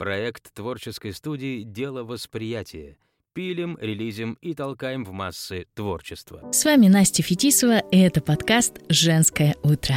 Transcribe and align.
Проект 0.00 0.54
творческой 0.54 1.12
студии 1.12 1.62
«Дело 1.62 2.04
восприятия». 2.04 2.96
Пилим, 3.34 3.76
релизим 3.78 4.38
и 4.40 4.54
толкаем 4.54 5.04
в 5.04 5.12
массы 5.12 5.66
творчество. 5.74 6.40
С 6.52 6.64
вами 6.64 6.88
Настя 6.88 7.22
Фетисова, 7.22 7.80
и 7.80 7.98
это 7.98 8.22
подкаст 8.22 8.80
«Женское 8.88 9.56
утро». 9.62 9.96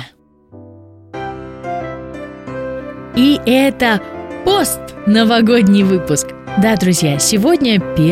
И 3.16 3.40
это 3.46 4.04
пост 4.44 4.82
новогодний 5.08 5.84
выпуск. 5.84 6.28
Да, 6.62 6.76
друзья, 6.76 7.18
сегодня 7.18 7.76
1 7.96 8.04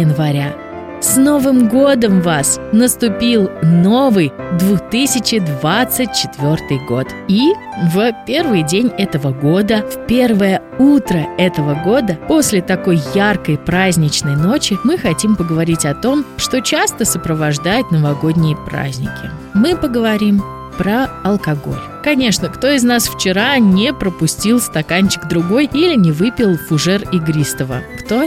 января. 0.00 0.67
С 1.00 1.16
Новым 1.16 1.68
годом 1.68 2.22
вас! 2.22 2.58
Наступил 2.72 3.48
новый 3.62 4.32
2024 4.58 6.80
год. 6.88 7.06
И 7.28 7.52
в 7.92 8.12
первый 8.26 8.64
день 8.64 8.90
этого 8.98 9.30
года, 9.30 9.84
в 9.88 10.08
первое 10.08 10.60
утро 10.80 11.24
этого 11.38 11.80
года, 11.84 12.18
после 12.26 12.62
такой 12.62 12.98
яркой 13.14 13.58
праздничной 13.58 14.34
ночи, 14.34 14.76
мы 14.82 14.98
хотим 14.98 15.36
поговорить 15.36 15.86
о 15.86 15.94
том, 15.94 16.24
что 16.36 16.60
часто 16.60 17.04
сопровождает 17.04 17.92
новогодние 17.92 18.56
праздники. 18.56 19.30
Мы 19.54 19.76
поговорим 19.76 20.42
про 20.76 21.06
алкоголь. 21.22 21.78
Конечно, 22.02 22.48
кто 22.48 22.70
из 22.70 22.82
нас 22.82 23.06
вчера 23.06 23.56
не 23.58 23.94
пропустил 23.94 24.60
стаканчик 24.60 25.28
другой 25.28 25.70
или 25.72 25.94
не 25.94 26.10
выпил 26.10 26.56
фужер 26.56 27.08
игристого? 27.12 27.82
Кто? 28.00 28.24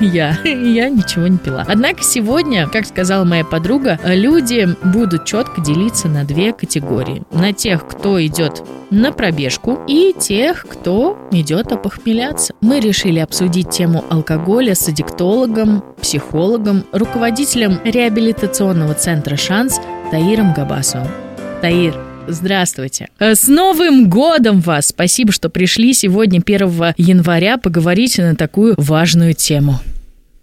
Я. 0.00 0.38
Я 0.44 0.88
ничего 0.88 1.26
не 1.26 1.38
пила. 1.38 1.64
Однако 1.68 2.02
сегодня, 2.02 2.68
как 2.68 2.86
сказала 2.86 3.24
моя 3.24 3.44
подруга, 3.44 3.98
люди 4.04 4.68
будут 4.84 5.24
четко 5.24 5.60
делиться 5.60 6.08
на 6.08 6.24
две 6.24 6.52
категории. 6.52 7.22
На 7.32 7.52
тех, 7.52 7.86
кто 7.86 8.24
идет 8.24 8.62
на 8.90 9.12
пробежку 9.12 9.80
и 9.86 10.14
тех, 10.18 10.66
кто 10.68 11.18
идет 11.30 11.72
опохмеляться. 11.72 12.54
Мы 12.60 12.80
решили 12.80 13.18
обсудить 13.18 13.70
тему 13.70 14.04
алкоголя 14.08 14.74
с 14.74 14.88
аддиктологом, 14.88 15.82
психологом, 16.00 16.84
руководителем 16.92 17.80
реабилитационного 17.84 18.94
центра 18.94 19.36
«Шанс» 19.36 19.80
Таиром 20.10 20.52
Габасовым. 20.52 21.08
Таир, 21.60 21.94
Здравствуйте. 22.28 23.08
Э, 23.18 23.34
с 23.34 23.48
Новым 23.48 24.08
годом 24.08 24.60
вас! 24.60 24.88
Спасибо, 24.88 25.32
что 25.32 25.50
пришли 25.50 25.92
сегодня, 25.92 26.40
1 26.44 26.94
января, 26.96 27.58
поговорить 27.58 28.18
на 28.18 28.34
такую 28.34 28.74
важную 28.76 29.34
тему. 29.34 29.80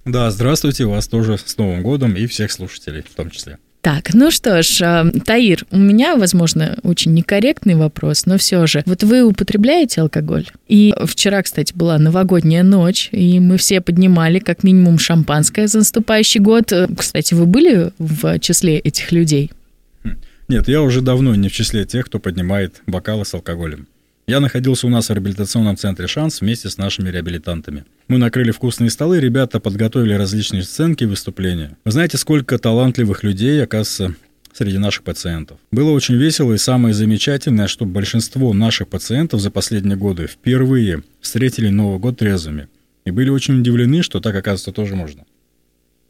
Да, 0.06 0.32
здравствуйте, 0.32 0.86
вас 0.86 1.08
тоже 1.08 1.38
с 1.44 1.58
Новым 1.58 1.84
годом 1.84 2.16
и 2.16 2.26
всех 2.28 2.52
слушателей 2.52 3.02
в 3.02 3.16
том 3.16 3.30
числе. 3.30 3.58
Так, 3.82 4.14
ну 4.14 4.30
что 4.30 4.62
ж, 4.62 4.82
э, 4.82 5.12
Таир, 5.26 5.66
у 5.72 5.78
меня, 5.78 6.16
возможно, 6.16 6.78
очень 6.84 7.14
некорректный 7.14 7.74
вопрос, 7.74 8.28
но 8.28 8.38
все 8.38 8.68
же. 8.68 8.84
Вот 8.86 9.02
вы 9.04 9.24
употребляете 9.24 10.02
алкоголь? 10.02 10.46
И 10.68 10.94
вчера, 11.06 11.42
кстати, 11.42 11.74
была 11.74 11.98
новогодняя 11.98 12.62
ночь, 12.62 13.10
и 13.12 13.40
мы 13.40 13.58
все 13.58 13.82
поднимали 13.82 14.38
как 14.38 14.64
минимум 14.64 15.00
шампанское 15.00 15.68
за 15.68 15.80
наступающий 15.80 16.42
год. 16.42 16.72
Э, 16.72 16.88
кстати, 16.96 17.34
вы 17.34 17.48
были 17.48 17.92
в 17.98 18.38
числе 18.38 18.78
этих 18.78 19.12
людей? 19.12 19.50
Нет, 20.52 20.68
я 20.68 20.82
уже 20.82 21.00
давно 21.00 21.34
не 21.34 21.48
в 21.48 21.54
числе 21.54 21.86
тех, 21.86 22.08
кто 22.08 22.20
поднимает 22.20 22.82
бокалы 22.86 23.24
с 23.24 23.34
алкоголем. 23.34 23.88
Я 24.28 24.42
находился 24.42 24.86
у 24.86 24.90
нас 24.90 25.08
в 25.08 25.14
реабилитационном 25.14 25.78
центре 25.78 26.08
«Шанс» 26.08 26.42
вместе 26.42 26.70
с 26.70 26.78
нашими 26.78 27.10
реабилитантами. 27.10 27.86
Мы 28.10 28.18
накрыли 28.18 28.52
вкусные 28.52 28.90
столы, 28.90 29.22
ребята 29.22 29.62
подготовили 29.62 30.12
различные 30.12 30.64
сценки 30.64 31.06
и 31.06 31.08
выступления. 31.08 31.78
Вы 31.86 31.92
знаете, 31.94 32.18
сколько 32.18 32.58
талантливых 32.58 33.24
людей, 33.24 33.64
оказывается, 33.64 34.14
среди 34.52 34.78
наших 34.78 35.04
пациентов. 35.04 35.58
Было 35.72 35.92
очень 35.92 36.16
весело 36.16 36.52
и 36.52 36.58
самое 36.58 36.94
замечательное, 36.94 37.68
что 37.68 37.86
большинство 37.86 38.52
наших 38.52 38.90
пациентов 38.90 39.40
за 39.40 39.52
последние 39.52 39.96
годы 39.96 40.28
впервые 40.28 41.04
встретили 41.22 41.70
Новый 41.70 42.00
год 42.00 42.18
трезвыми. 42.18 42.68
И 43.06 43.12
были 43.12 43.30
очень 43.30 43.62
удивлены, 43.62 44.04
что 44.04 44.20
так, 44.20 44.36
оказывается, 44.36 44.74
тоже 44.74 44.98
можно. 44.98 45.24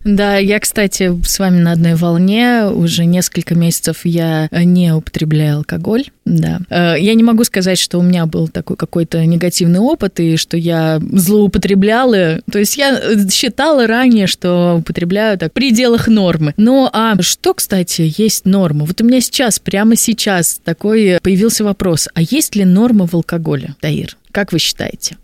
Да, 0.03 0.37
я, 0.37 0.59
кстати, 0.59 1.11
с 1.23 1.39
вами 1.39 1.59
на 1.59 1.73
одной 1.73 1.95
волне. 1.95 2.65
Уже 2.65 3.05
несколько 3.05 3.55
месяцев 3.55 4.01
я 4.03 4.47
не 4.51 4.93
употребляю 4.93 5.57
алкоголь. 5.57 6.05
Да. 6.25 6.59
Э, 6.69 6.95
я 6.99 7.13
не 7.13 7.23
могу 7.23 7.43
сказать, 7.43 7.77
что 7.77 7.99
у 7.99 8.01
меня 8.01 8.25
был 8.25 8.47
такой 8.47 8.77
какой-то 8.77 9.25
негативный 9.25 9.79
опыт 9.79 10.19
и 10.19 10.37
что 10.37 10.57
я 10.57 10.99
злоупотребляла. 11.11 12.39
То 12.51 12.59
есть 12.59 12.77
я 12.77 12.99
считала 13.29 13.87
ранее, 13.87 14.27
что 14.27 14.77
употребляю 14.79 15.37
так 15.37 15.51
в 15.51 15.53
пределах 15.53 16.07
нормы. 16.07 16.53
Ну 16.57 16.89
а 16.91 17.21
что, 17.21 17.53
кстати, 17.53 18.11
есть 18.17 18.45
норма? 18.45 18.85
Вот 18.85 19.01
у 19.01 19.05
меня 19.05 19.21
сейчас, 19.21 19.59
прямо 19.59 19.95
сейчас 19.95 20.59
такой 20.63 21.19
появился 21.21 21.63
вопрос. 21.63 22.07
А 22.13 22.21
есть 22.21 22.55
ли 22.55 22.65
норма 22.65 23.07
в 23.07 23.13
алкоголе, 23.13 23.75
Таир? 23.79 24.17
Как 24.31 24.53
вы 24.53 24.59
считаете? 24.59 25.17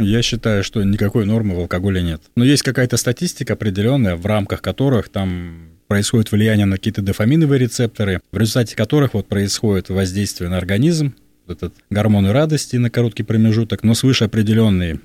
Я 0.00 0.22
считаю, 0.22 0.64
что 0.64 0.82
никакой 0.82 1.26
нормы 1.26 1.54
в 1.54 1.60
алкоголе 1.60 2.02
нет. 2.02 2.22
Но 2.36 2.44
есть 2.44 2.62
какая-то 2.62 2.96
статистика 2.96 3.54
определенная, 3.54 4.16
в 4.16 4.26
рамках 4.26 4.62
которых 4.62 5.08
там 5.08 5.70
происходит 5.88 6.30
влияние 6.30 6.66
на 6.66 6.76
какие-то 6.76 7.02
дофаминовые 7.02 7.58
рецепторы, 7.58 8.20
в 8.30 8.38
результате 8.38 8.76
которых 8.76 9.14
вот 9.14 9.26
происходит 9.26 9.88
воздействие 9.88 10.48
на 10.48 10.56
организм, 10.56 11.14
этот 11.48 11.74
гормоны 11.90 12.32
радости 12.32 12.76
на 12.76 12.90
короткий 12.90 13.24
промежуток, 13.24 13.82
но 13.82 13.94
свыше 13.94 14.24
определенной 14.24 15.00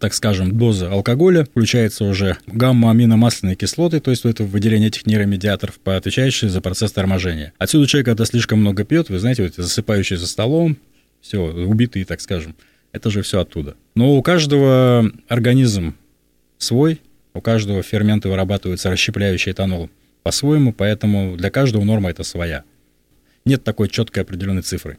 так 0.00 0.12
скажем, 0.12 0.58
доза 0.58 0.90
алкоголя, 0.90 1.44
включается 1.44 2.04
уже 2.04 2.36
гамма-аминомасляные 2.46 3.54
кислоты, 3.54 4.00
то 4.00 4.10
есть 4.10 4.26
это 4.26 4.44
выделение 4.44 4.88
этих 4.88 5.06
нейромедиаторов, 5.06 5.78
отвечающие 5.84 6.50
за 6.50 6.60
процесс 6.60 6.92
торможения. 6.92 7.54
Отсюда 7.56 7.86
человек, 7.86 8.06
когда 8.06 8.26
слишком 8.26 8.58
много 8.58 8.84
пьет, 8.84 9.08
вы 9.08 9.18
знаете, 9.18 9.44
вот 9.44 9.54
засыпающий 9.54 10.16
за 10.16 10.26
столом, 10.26 10.76
все, 11.22 11.38
убитый, 11.38 12.04
так 12.04 12.20
скажем. 12.20 12.54
Это 12.94 13.10
же 13.10 13.22
все 13.22 13.40
оттуда. 13.40 13.74
Но 13.96 14.14
у 14.14 14.22
каждого 14.22 15.10
организм 15.26 15.96
свой, 16.58 17.00
у 17.34 17.40
каждого 17.40 17.82
ферменты 17.82 18.28
вырабатываются 18.28 18.88
расщепляющий 18.88 19.50
этанол 19.50 19.90
по-своему, 20.22 20.72
поэтому 20.72 21.36
для 21.36 21.50
каждого 21.50 21.82
норма 21.82 22.10
это 22.10 22.22
своя. 22.22 22.62
Нет 23.44 23.64
такой 23.64 23.88
четкой 23.88 24.22
определенной 24.22 24.62
цифры. 24.62 24.98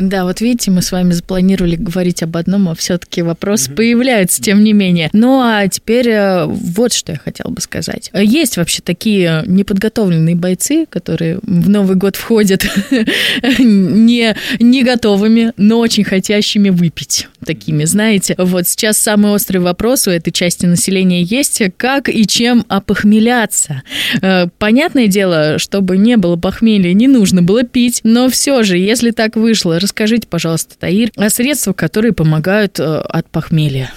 Да, 0.00 0.24
вот 0.24 0.40
видите, 0.40 0.70
мы 0.70 0.80
с 0.80 0.92
вами 0.92 1.10
запланировали 1.10 1.74
говорить 1.74 2.22
об 2.22 2.36
одном, 2.36 2.68
а 2.68 2.76
все-таки 2.76 3.22
вопросы 3.22 3.70
mm-hmm. 3.70 3.74
появляются, 3.74 4.40
тем 4.40 4.62
не 4.62 4.72
менее. 4.72 5.10
Ну 5.12 5.40
а 5.40 5.66
теперь 5.66 6.08
э, 6.08 6.44
вот 6.46 6.92
что 6.92 7.12
я 7.12 7.18
хотела 7.18 7.50
бы 7.50 7.60
сказать. 7.60 8.10
Есть 8.14 8.56
вообще 8.58 8.80
такие 8.80 9.42
неподготовленные 9.46 10.36
бойцы, 10.36 10.86
которые 10.86 11.40
в 11.42 11.68
Новый 11.68 11.96
год 11.96 12.14
входят 12.14 12.64
не, 13.58 14.36
не 14.60 14.84
готовыми, 14.84 15.52
но 15.56 15.80
очень 15.80 16.04
хотящими 16.04 16.70
выпить. 16.70 17.26
Такими, 17.44 17.84
знаете. 17.84 18.34
Вот 18.38 18.66
сейчас 18.66 18.98
самый 18.98 19.32
острый 19.32 19.58
вопрос 19.58 20.06
у 20.06 20.10
этой 20.10 20.32
части 20.32 20.66
населения 20.66 21.22
есть, 21.22 21.62
как 21.76 22.08
и 22.08 22.26
чем 22.26 22.64
опохмеляться. 22.68 23.82
Э, 24.22 24.48
понятное 24.58 25.06
дело, 25.06 25.58
чтобы 25.58 25.96
не 25.96 26.16
было 26.16 26.36
похмелья, 26.36 26.92
не 26.92 27.06
нужно 27.08 27.42
было 27.42 27.62
пить, 27.62 28.00
но 28.04 28.28
все 28.28 28.62
же, 28.62 28.76
если 28.76 29.10
так 29.10 29.36
вышло, 29.36 29.78
Расскажите, 29.78 30.28
пожалуйста, 30.28 30.76
Таир, 30.78 31.10
о 31.16 31.30
средствах, 31.30 31.76
которые 31.76 32.12
помогают 32.12 32.78
э, 32.78 32.84
от 32.84 33.30
похмелья. 33.30 33.90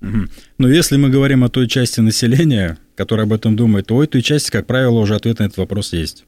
Но 0.00 0.68
если 0.68 0.96
мы 0.96 1.10
говорим 1.10 1.44
о 1.44 1.48
той 1.48 1.68
части 1.68 2.00
населения, 2.00 2.78
которая 2.94 3.26
об 3.26 3.32
этом 3.32 3.56
думает, 3.56 3.86
то 3.86 3.96
у 3.96 4.02
этой 4.02 4.22
части, 4.22 4.50
как 4.50 4.66
правило, 4.66 5.00
уже 5.00 5.14
ответ 5.14 5.38
на 5.38 5.44
этот 5.44 5.58
вопрос 5.58 5.92
есть. 5.92 6.24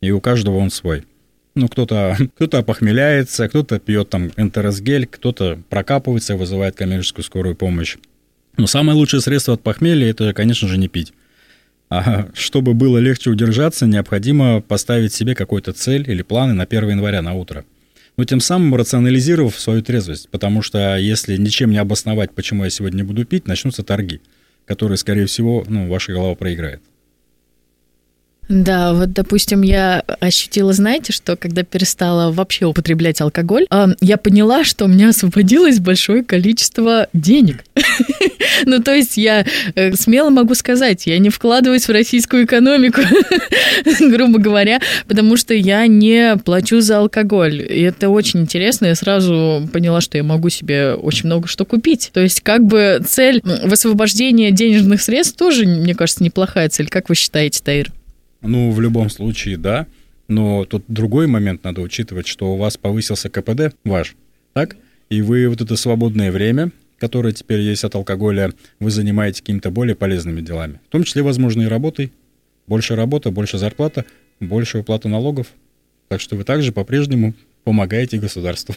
И 0.00 0.10
у 0.10 0.20
каждого 0.20 0.58
он 0.58 0.70
свой. 0.70 1.04
Ну, 1.54 1.68
кто-то 1.68 2.16
кто 2.36 2.62
похмеляется, 2.62 3.48
кто-то 3.48 3.78
пьет 3.78 4.10
там 4.10 4.30
энтеросгель, 4.36 5.06
кто-то 5.06 5.58
прокапывается, 5.68 6.36
вызывает 6.36 6.76
коммерческую 6.76 7.24
скорую 7.24 7.54
помощь. 7.56 7.96
Но 8.56 8.66
самое 8.66 8.96
лучшее 8.96 9.20
средство 9.20 9.54
от 9.54 9.62
похмелья– 9.62 10.10
это, 10.10 10.32
конечно 10.32 10.68
же, 10.68 10.78
не 10.78 10.88
пить. 10.88 11.12
А 11.90 12.28
чтобы 12.34 12.74
было 12.74 12.98
легче 12.98 13.30
удержаться, 13.30 13.86
необходимо 13.86 14.60
поставить 14.60 15.12
себе 15.12 15.34
какую-то 15.34 15.72
цель 15.72 16.08
или 16.10 16.22
планы 16.22 16.54
на 16.54 16.64
1 16.64 16.90
января 16.90 17.22
на 17.22 17.34
утро– 17.34 17.64
но 18.16 18.24
тем 18.24 18.40
самым 18.40 18.74
рационализировав 18.74 19.58
свою 19.58 19.82
трезвость, 19.82 20.28
потому 20.28 20.62
что 20.62 20.96
если 20.96 21.36
ничем 21.36 21.70
не 21.70 21.78
обосновать, 21.78 22.32
почему 22.32 22.64
я 22.64 22.70
сегодня 22.70 23.04
буду 23.04 23.24
пить, 23.24 23.46
начнутся 23.46 23.82
торги, 23.82 24.20
которые, 24.66 24.98
скорее 24.98 25.26
всего, 25.26 25.64
ну, 25.66 25.88
ваша 25.88 26.12
голова 26.12 26.34
проиграет. 26.34 26.80
Да, 28.48 28.92
вот, 28.92 29.12
допустим, 29.12 29.62
я 29.62 30.02
ощутила, 30.20 30.72
знаете, 30.72 31.12
что 31.12 31.36
когда 31.36 31.62
перестала 31.62 32.30
вообще 32.30 32.66
употреблять 32.66 33.20
алкоголь, 33.20 33.66
а, 33.70 33.88
я 34.00 34.16
поняла, 34.18 34.64
что 34.64 34.84
у 34.84 34.88
меня 34.88 35.10
освободилось 35.10 35.80
большое 35.80 36.22
количество 36.22 37.08
денег. 37.12 37.64
Ну, 38.66 38.80
то 38.80 38.94
есть 38.94 39.16
я 39.16 39.44
э, 39.74 39.94
смело 39.94 40.30
могу 40.30 40.54
сказать, 40.54 41.06
я 41.06 41.18
не 41.18 41.28
вкладываюсь 41.28 41.88
в 41.88 41.90
российскую 41.90 42.44
экономику, 42.44 43.00
грубо 44.00 44.38
говоря, 44.38 44.80
потому 45.08 45.36
что 45.36 45.54
я 45.54 45.86
не 45.86 46.36
плачу 46.36 46.80
за 46.80 46.98
алкоголь. 46.98 47.60
И 47.60 47.82
это 47.82 48.10
очень 48.10 48.40
интересно. 48.40 48.86
Я 48.86 48.94
сразу 48.94 49.68
поняла, 49.72 50.00
что 50.00 50.16
я 50.18 50.22
могу 50.22 50.50
себе 50.50 50.94
очень 50.94 51.26
много 51.26 51.48
что 51.48 51.64
купить. 51.64 52.10
То 52.12 52.20
есть 52.20 52.42
как 52.42 52.64
бы 52.64 53.02
цель 53.06 53.42
высвобождения 53.42 54.52
денежных 54.52 55.02
средств 55.02 55.36
тоже, 55.36 55.66
мне 55.66 55.94
кажется, 55.94 56.22
неплохая 56.22 56.68
цель. 56.68 56.88
Как 56.88 57.08
вы 57.08 57.16
считаете, 57.16 57.60
Таир? 57.62 57.90
Ну, 58.44 58.70
в 58.70 58.80
любом 58.80 59.10
случае, 59.10 59.56
да. 59.56 59.86
Но 60.28 60.64
тут 60.64 60.84
другой 60.88 61.26
момент 61.26 61.64
надо 61.64 61.80
учитывать, 61.80 62.26
что 62.26 62.54
у 62.54 62.56
вас 62.56 62.76
повысился 62.76 63.28
КПД 63.28 63.74
ваш, 63.84 64.16
так? 64.52 64.76
и 65.10 65.22
вы 65.22 65.48
вот 65.48 65.60
это 65.60 65.76
свободное 65.76 66.30
время, 66.30 66.70
которое 66.98 67.32
теперь 67.32 67.60
есть 67.60 67.84
от 67.84 67.94
алкоголя, 67.94 68.52
вы 68.80 68.90
занимаете 68.90 69.40
какими-то 69.40 69.70
более 69.70 69.94
полезными 69.94 70.40
делами. 70.40 70.80
В 70.88 70.92
том 70.92 71.04
числе, 71.04 71.22
возможно, 71.22 71.62
и 71.62 71.66
работой. 71.66 72.12
Больше 72.66 72.96
работа, 72.96 73.30
больше 73.30 73.58
зарплата, 73.58 74.04
больше 74.40 74.78
уплата 74.78 75.08
налогов. 75.08 75.48
Так 76.08 76.20
что 76.20 76.36
вы 76.36 76.44
также 76.44 76.72
по-прежнему 76.72 77.34
помогаете 77.64 78.18
государству. 78.18 78.74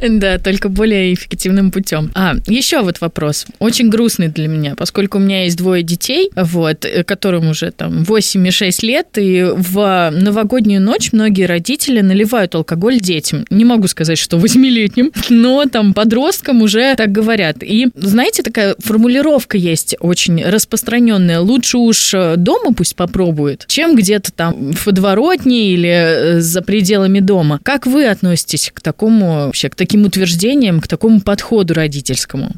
Да, 0.00 0.38
только 0.38 0.68
более 0.68 1.12
эффективным 1.12 1.70
путем. 1.70 2.10
А, 2.14 2.36
еще 2.46 2.82
вот 2.82 3.00
вопрос, 3.00 3.46
очень 3.58 3.88
грустный 3.88 4.28
для 4.28 4.48
меня, 4.48 4.74
поскольку 4.76 5.18
у 5.18 5.20
меня 5.20 5.44
есть 5.44 5.56
двое 5.56 5.82
детей, 5.82 6.30
вот, 6.36 6.84
э, 6.84 7.04
которым 7.04 7.48
уже 7.48 7.70
там 7.72 8.04
8 8.04 8.46
и 8.46 8.50
6 8.50 8.82
лет, 8.82 9.06
и 9.16 9.44
в 9.54 10.10
новогоднюю 10.12 10.80
ночь 10.80 11.12
многие 11.12 11.44
родители 11.44 12.00
наливают 12.00 12.54
алкоголь 12.54 13.00
детям. 13.00 13.44
Не 13.50 13.64
могу 13.64 13.88
сказать, 13.88 14.18
что 14.18 14.38
восьмилетним, 14.38 15.12
но 15.30 15.64
там 15.66 15.94
подросткам 15.94 16.62
уже 16.62 16.94
так 16.96 17.10
говорят. 17.10 17.62
И, 17.62 17.88
знаете, 17.94 18.42
такая 18.42 18.76
формулировка 18.78 19.56
есть 19.56 19.96
очень 20.00 20.42
распространенная. 20.44 21.40
Лучше 21.40 21.78
уж 21.78 22.14
э, 22.14 22.36
дома 22.36 22.72
пусть 22.72 22.94
попробует, 22.94 23.64
чем 23.68 23.96
где-то 23.96 24.32
там 24.32 24.72
в 24.72 24.84
подворотне 24.84 25.72
или 25.72 25.88
э, 25.88 26.40
за 26.40 26.62
пределами 26.62 27.20
дома 27.20 27.47
дома. 27.48 27.60
Как 27.62 27.86
вы 27.86 28.06
относитесь 28.06 28.70
к 28.72 28.80
такому 28.80 29.46
вообще, 29.46 29.68
к 29.68 29.74
таким 29.74 30.04
утверждениям, 30.04 30.80
к 30.80 30.88
такому 30.88 31.20
подходу 31.20 31.74
родительскому? 31.74 32.52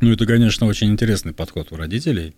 Ну, 0.00 0.12
это, 0.12 0.26
конечно, 0.26 0.66
очень 0.66 0.90
интересный 0.90 1.32
подход 1.32 1.68
у 1.72 1.76
родителей. 1.76 2.34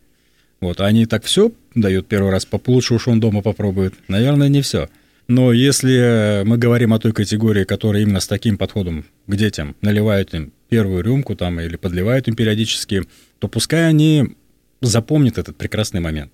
Вот, 0.61 0.81
они 0.81 1.07
так 1.07 1.25
все 1.25 1.53
дают 1.75 2.07
первый 2.07 2.31
раз, 2.31 2.47
лучше 2.67 2.95
уж 2.95 3.09
он 3.09 3.21
дома 3.21 3.43
попробует. 3.43 3.95
Наверное, 4.09 4.49
не 4.49 4.61
все. 4.61 4.89
Но 5.29 5.53
если 5.53 6.43
мы 6.45 6.59
говорим 6.59 6.93
о 6.93 6.99
той 6.99 7.13
категории, 7.13 7.65
которая 7.65 8.03
именно 8.03 8.21
с 8.21 8.27
таким 8.27 8.59
подходом 8.59 9.05
к 9.27 9.37
детям 9.37 9.77
наливают 9.81 10.35
им 10.35 10.53
первую 10.69 11.03
рюмку 11.03 11.35
там 11.35 11.61
или 11.61 11.77
подливают 11.77 12.29
им 12.29 12.35
периодически, 12.35 13.03
то 13.39 13.49
пускай 13.49 13.89
они 13.89 14.37
запомнят 14.81 15.39
этот 15.39 15.57
прекрасный 15.57 16.01
момент. 16.01 16.33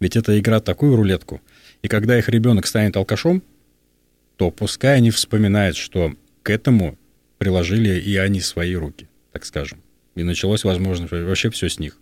Ведь 0.00 0.16
это 0.16 0.38
игра 0.38 0.60
такую 0.60 0.96
рулетку. 0.96 1.40
И 1.82 1.88
когда 1.88 2.18
их 2.18 2.28
ребенок 2.28 2.66
станет 2.66 2.96
алкашом, 2.96 3.42
то 4.36 4.50
пускай 4.50 4.96
они 4.96 5.10
вспоминают, 5.10 5.76
что 5.76 6.12
к 6.42 6.50
этому 6.50 6.98
приложили 7.38 7.98
и 7.98 8.16
они 8.16 8.40
свои 8.40 8.74
руки, 8.74 9.08
так 9.32 9.44
скажем. 9.44 9.78
И 10.14 10.22
началось, 10.22 10.64
возможно, 10.64 11.06
вообще 11.10 11.50
все 11.50 11.68
с 11.68 11.78
них. 11.78 11.98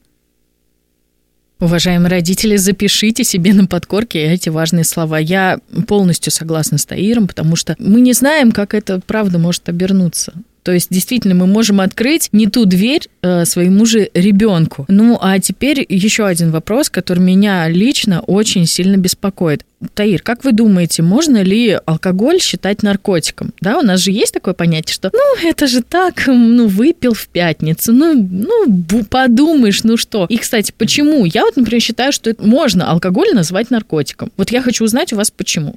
Уважаемые 1.61 2.11
родители, 2.11 2.57
запишите 2.57 3.25
себе 3.25 3.55
на 3.55 3.67
подкорке 3.67 4.21
эти 4.25 4.49
важные 4.49 4.85
слова. 4.85 5.19
Я 5.19 5.61
полностью 5.87 6.33
согласна 6.33 6.79
с 6.79 6.85
Таиром, 6.85 7.29
потому 7.29 7.57
что 7.57 7.77
мы 7.79 8.01
не 8.01 8.13
знаем, 8.13 8.53
как 8.53 8.75
это 8.75 9.01
правда 9.01 9.39
может 9.39 9.69
обернуться. 9.69 10.35
То 10.65 10.73
есть, 10.73 10.89
действительно, 10.91 11.35
мы 11.35 11.47
можем 11.47 11.83
открыть 11.83 12.31
не 12.33 12.47
ту 12.47 12.65
дверь 12.65 13.03
э, 13.21 13.45
своему 13.45 13.85
же 13.85 14.09
ребенку. 14.15 14.87
Ну, 14.89 15.19
а 15.21 15.39
теперь 15.39 15.85
еще 15.87 16.25
один 16.25 16.51
вопрос, 16.53 16.89
который 16.89 17.19
меня 17.19 17.69
лично 17.69 18.23
очень 18.23 18.65
сильно 18.65 18.97
беспокоит. 18.97 19.67
Таир, 19.93 20.23
как 20.23 20.43
вы 20.43 20.53
думаете, 20.53 21.03
можно 21.03 21.43
ли 21.43 21.79
алкоголь 21.85 22.41
считать 22.41 22.83
наркотиком? 22.83 23.53
Да, 23.61 23.79
у 23.79 23.83
нас 23.83 24.01
же 24.01 24.11
есть 24.11 24.33
такое 24.33 24.55
понятие, 24.55 24.95
что, 24.95 25.11
ну, 25.13 25.47
это 25.47 25.67
же 25.67 25.83
так, 25.83 26.23
ну, 26.29 26.67
выпил 26.67 27.13
в 27.13 27.29
пятницу, 27.29 27.93
ну, 27.93 28.15
ну, 28.15 29.05
подумаешь, 29.05 29.85
ну 29.85 29.99
что. 29.99 30.25
И, 30.31 30.39
кстати, 30.39 30.73
почему? 30.77 31.27
Я 31.27 31.45
вот, 31.45 31.57
например, 31.57 31.83
считаю, 31.83 32.11
что 32.11 32.31
это 32.31 32.43
можно 32.43 32.91
алкоголь 32.91 33.35
назвать 33.35 33.71
наркотиком. 33.71 34.33
Вот 34.39 34.51
я 34.51 34.63
хочу 34.63 34.85
узнать 34.85 35.13
у 35.13 35.17
вас, 35.17 35.31
почему. 35.31 35.77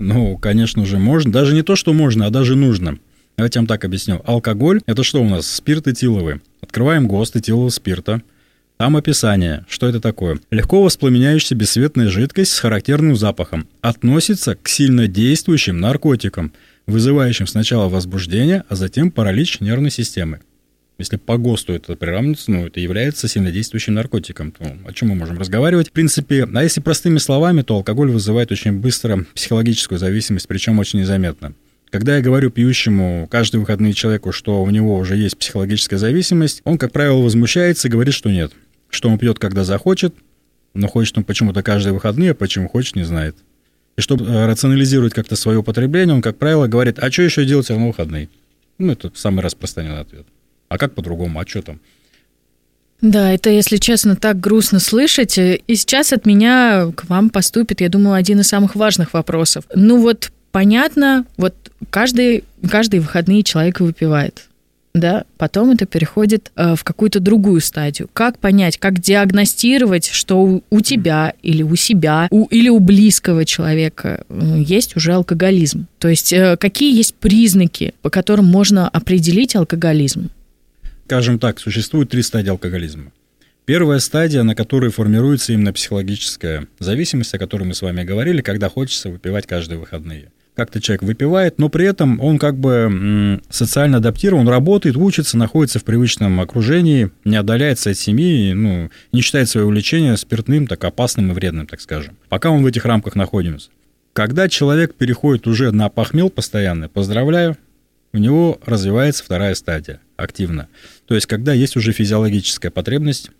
Ну, 0.00 0.36
конечно 0.38 0.84
же, 0.84 0.98
можно. 0.98 1.30
Даже 1.30 1.54
не 1.54 1.62
то, 1.62 1.76
что 1.76 1.92
можно, 1.92 2.26
а 2.26 2.30
даже 2.30 2.56
нужно. 2.56 2.98
Давайте 3.36 3.58
я 3.58 3.60
вам 3.62 3.66
так 3.66 3.84
объясню. 3.84 4.20
Алкоголь– 4.26 4.80
это 4.86 5.02
что 5.02 5.22
у 5.22 5.28
нас? 5.28 5.50
Спирт 5.50 5.88
этиловый. 5.88 6.40
Открываем 6.60 7.08
ГОСТ 7.08 7.36
этилового 7.36 7.70
спирта. 7.70 8.22
Там 8.76 8.96
описание, 8.96 9.64
что 9.68 9.88
это 9.88 10.00
такое. 10.00 10.40
Легко 10.50 10.82
воспламеняющаяся 10.82 11.54
бесцветная 11.54 12.08
жидкость 12.08 12.52
с 12.52 12.58
характерным 12.58 13.16
запахом. 13.16 13.68
Относится 13.80 14.56
к 14.56 14.68
сильно 14.68 15.06
действующим 15.06 15.80
наркотикам, 15.80 16.52
вызывающим 16.86 17.46
сначала 17.46 17.88
возбуждение, 17.88 18.64
а 18.68 18.74
затем 18.74 19.10
паралич 19.10 19.60
нервной 19.60 19.90
системы. 19.90 20.40
Если 20.98 21.16
по 21.16 21.38
ГОСТу 21.38 21.72
это 21.72 21.96
приравнивается, 21.96 22.50
ну, 22.50 22.66
это 22.66 22.80
является 22.80 23.28
сильнодействующим 23.28 23.94
наркотиком, 23.94 24.52
то 24.52 24.76
о 24.86 24.92
чем 24.92 25.08
мы 25.08 25.14
можем 25.14 25.38
разговаривать? 25.38 25.88
В 25.88 25.92
принципе, 25.92 26.46
а 26.52 26.62
если 26.62 26.80
простыми 26.80 27.18
словами, 27.18 27.62
то 27.62 27.76
алкоголь 27.76 28.10
вызывает 28.10 28.52
очень 28.52 28.72
быстро 28.72 29.24
психологическую 29.34 29.98
зависимость, 29.98 30.46
причем 30.46 30.78
очень 30.78 31.00
незаметно. 31.00 31.54
Когда 31.92 32.16
я 32.16 32.22
говорю 32.22 32.50
пьющему 32.50 33.28
каждые 33.30 33.60
выходные 33.60 33.92
человеку, 33.92 34.32
что 34.32 34.62
у 34.62 34.70
него 34.70 34.96
уже 34.96 35.14
есть 35.14 35.36
психологическая 35.36 35.98
зависимость, 35.98 36.62
он, 36.64 36.78
как 36.78 36.90
правило, 36.90 37.18
возмущается 37.18 37.86
и 37.86 37.90
говорит, 37.90 38.14
что 38.14 38.30
нет. 38.30 38.50
Что 38.88 39.10
он 39.10 39.18
пьет, 39.18 39.38
когда 39.38 39.62
захочет, 39.62 40.14
но 40.72 40.88
хочет 40.88 41.18
он 41.18 41.24
почему-то 41.24 41.62
каждые 41.62 41.92
выходные, 41.92 42.30
а 42.30 42.34
почему 42.34 42.66
хочет, 42.66 42.96
не 42.96 43.02
знает. 43.02 43.36
И 43.98 44.00
чтобы 44.00 44.24
э, 44.24 44.46
рационализировать 44.46 45.12
как-то 45.12 45.36
свое 45.36 45.58
употребление, 45.58 46.14
он, 46.14 46.22
как 46.22 46.38
правило, 46.38 46.66
говорит, 46.66 46.98
а 46.98 47.12
что 47.12 47.24
еще 47.24 47.44
делать 47.44 47.68
на 47.68 47.86
выходные? 47.86 48.30
Ну, 48.78 48.92
это 48.92 49.12
самый 49.14 49.42
распространенный 49.42 50.00
ответ. 50.00 50.24
А 50.70 50.78
как 50.78 50.94
по-другому? 50.94 51.40
А 51.40 51.46
что 51.46 51.60
там? 51.60 51.78
Да, 53.02 53.34
это, 53.34 53.50
если 53.50 53.76
честно, 53.76 54.16
так 54.16 54.40
грустно 54.40 54.78
слышать. 54.78 55.36
И 55.36 55.62
сейчас 55.68 56.14
от 56.14 56.24
меня 56.24 56.90
к 56.96 57.04
вам 57.10 57.28
поступит, 57.28 57.82
я 57.82 57.90
думаю, 57.90 58.14
один 58.14 58.40
из 58.40 58.48
самых 58.48 58.76
важных 58.76 59.12
вопросов. 59.12 59.66
Ну 59.74 60.00
вот 60.00 60.32
понятно, 60.52 61.26
вот 61.36 61.61
каждый, 61.90 62.44
каждые 62.70 63.00
выходные 63.00 63.42
человек 63.42 63.80
выпивает. 63.80 64.48
Да, 64.94 65.24
потом 65.38 65.70
это 65.70 65.86
переходит 65.86 66.52
э, 66.54 66.74
в 66.74 66.84
какую-то 66.84 67.18
другую 67.18 67.62
стадию. 67.62 68.10
Как 68.12 68.38
понять, 68.38 68.76
как 68.76 69.00
диагностировать, 69.00 70.08
что 70.08 70.42
у, 70.42 70.62
у 70.68 70.80
тебя 70.82 71.32
или 71.42 71.62
у 71.62 71.76
себя, 71.76 72.28
у, 72.30 72.44
или 72.46 72.68
у 72.68 72.78
близкого 72.78 73.46
человека 73.46 74.24
э, 74.28 74.56
есть 74.58 74.94
уже 74.94 75.14
алкоголизм? 75.14 75.86
То 75.98 76.08
есть 76.08 76.32
э, 76.34 76.58
какие 76.58 76.94
есть 76.94 77.14
признаки, 77.14 77.94
по 78.02 78.10
которым 78.10 78.44
можно 78.44 78.86
определить 78.86 79.56
алкоголизм? 79.56 80.28
Скажем 81.06 81.38
так, 81.38 81.58
существует 81.58 82.10
три 82.10 82.22
стадии 82.22 82.50
алкоголизма. 82.50 83.12
Первая 83.64 83.98
стадия, 83.98 84.42
на 84.42 84.54
которой 84.54 84.90
формируется 84.90 85.54
именно 85.54 85.72
психологическая 85.72 86.66
зависимость, 86.80 87.32
о 87.32 87.38
которой 87.38 87.64
мы 87.64 87.74
с 87.74 87.80
вами 87.80 88.02
говорили, 88.02 88.42
когда 88.42 88.68
хочется 88.68 89.08
выпивать 89.08 89.46
каждые 89.46 89.78
выходные 89.78 90.30
как-то 90.54 90.80
человек 90.80 91.02
выпивает, 91.02 91.58
но 91.58 91.68
при 91.68 91.86
этом 91.86 92.20
он 92.20 92.38
как 92.38 92.58
бы 92.58 93.40
социально 93.48 93.98
адаптирован, 93.98 94.48
работает, 94.48 94.96
учится, 94.96 95.38
находится 95.38 95.78
в 95.78 95.84
привычном 95.84 96.40
окружении, 96.40 97.10
не 97.24 97.36
отдаляется 97.36 97.90
от 97.90 97.96
семьи, 97.96 98.52
ну, 98.52 98.90
не 99.12 99.22
считает 99.22 99.48
свое 99.48 99.66
увлечение 99.66 100.16
спиртным, 100.16 100.66
так 100.66 100.84
опасным 100.84 101.30
и 101.30 101.34
вредным, 101.34 101.66
так 101.66 101.80
скажем. 101.80 102.16
Пока 102.28 102.50
он 102.50 102.62
в 102.62 102.66
этих 102.66 102.84
рамках 102.84 103.14
находится. 103.14 103.70
Когда 104.12 104.48
человек 104.48 104.94
переходит 104.94 105.46
уже 105.46 105.70
на 105.70 105.88
похмел 105.88 106.28
постоянно, 106.28 106.88
поздравляю, 106.88 107.56
у 108.12 108.18
него 108.18 108.60
развивается 108.66 109.24
вторая 109.24 109.54
стадия 109.54 110.00
активно. 110.16 110.68
То 111.06 111.14
есть, 111.14 111.26
когда 111.26 111.54
есть 111.54 111.76
уже 111.76 111.92
физиологическая 111.92 112.70
потребность 112.70 113.30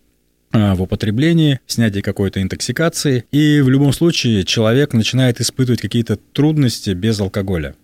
в 0.53 0.83
употреблении, 0.83 1.61
снятии 1.67 2.01
какой-то 2.01 2.43
интоксикации. 2.43 3.25
И 3.33 3.61
в 3.61 3.69
любом 3.69 3.93
случае 3.93 4.45
человек 4.45 4.93
начинает 4.93 5.41
испытывать 5.41 5.81
какие-то 5.81 6.19
трудности 6.33 6.91
без 6.91 7.21
алкоголя 7.21 7.75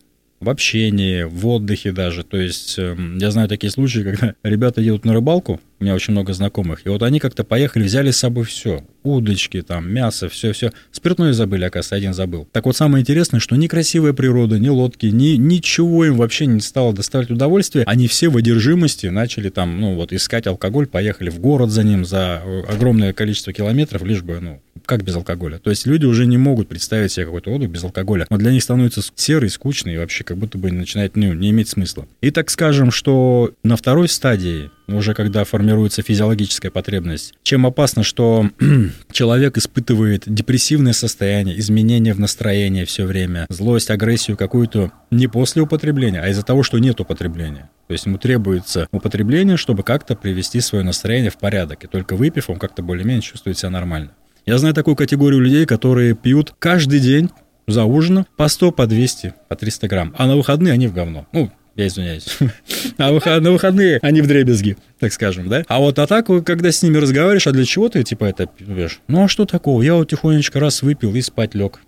в 0.41 0.49
общении, 0.51 1.23
в 1.23 1.47
отдыхе 1.47 1.93
даже. 1.93 2.25
То 2.25 2.37
есть 2.37 2.79
эм, 2.79 3.19
я 3.19 3.31
знаю 3.31 3.49
такие 3.49 3.71
случаи, 3.71 4.01
когда 4.05 4.35
ребята 4.43 4.81
едут 4.81 5.05
на 5.05 5.13
рыбалку, 5.13 5.61
у 5.81 5.85
меня 5.85 5.95
очень 5.95 6.13
много 6.13 6.33
знакомых, 6.33 6.81
и 6.85 6.89
вот 6.89 7.03
они 7.03 7.21
как-то 7.21 7.45
поехали, 7.45 7.85
взяли 7.85 8.11
с 8.11 8.19
собой 8.19 8.45
все. 8.45 8.85
Удочки, 9.05 9.63
там, 9.63 9.91
мясо, 9.91 10.29
все-все. 10.29 10.73
Спиртное 10.91 11.33
забыли, 11.33 11.65
оказывается, 11.65 11.95
один 11.95 12.15
забыл. 12.15 12.49
Так 12.53 12.67
вот, 12.67 12.77
самое 12.77 13.03
интересное, 13.03 13.41
что 13.41 13.57
ни 13.57 13.69
красивая 13.69 14.13
природа, 14.13 14.59
ни 14.59 14.69
лодки, 14.69 15.07
ни, 15.07 15.37
ничего 15.37 16.05
им 16.05 16.17
вообще 16.17 16.47
не 16.47 16.61
стало 16.61 16.93
доставить 16.93 17.31
удовольствие. 17.31 17.85
Они 17.87 18.09
все 18.09 18.29
в 18.29 18.37
одержимости 18.37 19.07
начали 19.07 19.51
там, 19.51 19.81
ну 19.81 19.95
вот, 19.95 20.13
искать 20.13 20.47
алкоголь, 20.47 20.87
поехали 20.87 21.31
в 21.31 21.39
город 21.39 21.71
за 21.71 21.85
ним 21.85 22.05
за 22.05 22.43
э, 22.45 22.63
огромное 22.69 23.13
количество 23.13 23.53
километров, 23.53 24.03
лишь 24.03 24.23
бы, 24.23 24.41
ну, 24.41 24.61
как 24.85 25.05
без 25.05 25.15
алкоголя. 25.15 25.59
То 25.59 25.71
есть 25.71 25.87
люди 25.87 26.07
уже 26.07 26.27
не 26.27 26.39
могут 26.39 26.69
представить 26.69 27.13
себе 27.13 27.27
какой-то 27.27 27.51
отдых 27.51 27.71
без 27.71 27.85
алкоголя. 27.85 28.27
Но 28.31 28.37
для 28.37 28.51
них 28.51 28.63
становится 28.63 29.03
серый, 29.15 29.51
скучный 29.51 29.95
и 29.95 29.99
вообще 29.99 30.25
как 30.25 30.39
будто 30.39 30.59
бы 30.59 30.73
начинает 30.73 31.15
ну, 31.17 31.33
не 31.35 31.51
иметь 31.51 31.69
смысла. 31.69 32.07
И 32.21 32.31
так 32.31 32.51
скажем, 32.51 32.91
что 32.91 33.53
на 33.63 33.77
второй 33.77 34.09
стадии 34.09 34.71
уже 34.97 35.15
когда 35.15 35.45
формируется 35.45 36.03
физиологическая 36.03 36.71
потребность. 36.71 37.35
Чем 37.43 37.67
опасно, 37.67 38.03
что 38.03 38.51
человек 39.13 39.59
испытывает 39.59 40.25
депрессивное 40.27 40.93
состояние, 40.93 41.59
изменения 41.59 42.15
в 42.15 42.21
настроении 42.21 42.85
все 42.85 43.05
время, 43.05 43.47
злость, 43.49 43.91
агрессию 43.91 44.37
какую-то 44.37 44.93
не 45.11 45.27
после 45.27 45.63
употребления, 45.63 46.21
а 46.21 46.29
из-за 46.29 46.43
того, 46.43 46.63
что 46.63 46.79
нет 46.79 47.01
употребления. 47.01 47.71
То 47.87 47.93
есть 47.93 48.07
ему 48.07 48.19
требуется 48.19 48.89
употребление, 48.93 49.57
чтобы 49.57 49.83
как-то 49.83 50.15
привести 50.15 50.61
свое 50.61 50.85
настроение 50.85 51.31
в 51.31 51.39
порядок. 51.39 51.85
И 51.85 51.87
только 51.87 52.17
выпив, 52.17 52.51
он 52.51 52.59
как-то 52.59 52.83
более-менее 52.83 53.23
чувствует 53.23 53.59
себя 53.59 53.71
нормально. 53.71 54.13
Я 54.45 54.59
знаю 54.59 54.75
такую 54.75 54.97
категорию 54.97 55.41
людей, 55.41 55.67
которые 55.67 56.15
пьют 56.15 56.55
каждый 56.59 57.01
день 57.01 57.31
за 57.67 57.85
ужином 57.85 58.27
по 58.37 58.49
100, 58.49 58.73
по 58.73 58.87
200, 58.87 59.35
по 59.49 59.57
300 59.57 59.89
грамм. 59.89 60.15
А 60.17 60.27
на 60.27 60.37
выходные 60.37 60.73
они 60.73 60.87
в 60.87 60.95
говно. 60.95 61.27
Ну, 61.33 61.51
Я 61.79 61.87
извиняюсь. 61.87 62.27
А 62.99 63.41
на 63.41 63.53
выходные 63.53 64.01
они 64.03 64.21
в 64.21 64.27
дребезги, 64.27 64.77
так 64.99 65.13
скажем, 65.13 65.49
да? 65.49 65.65
А 65.69 65.79
вот 65.79 66.01
а 66.01 66.09
так, 66.09 66.27
когда 66.45 66.73
с 66.73 66.83
ними 66.83 66.97
разговариваешь, 66.97 67.47
а 67.47 67.53
для 67.53 67.65
чего 67.65 67.89
ты, 67.89 68.03
типа, 68.03 68.25
это 68.25 68.47
пьешь? 68.47 68.99
Ну, 69.07 69.25
а 69.25 69.29
что 69.29 69.47
такого? 69.47 69.81
Я 69.83 69.95
вот 69.95 70.11
тихонечко 70.11 70.59
раз 70.59 70.83
выпил 70.83 71.15
и 71.15 71.21
спать 71.21 71.55
лег. 71.55 71.81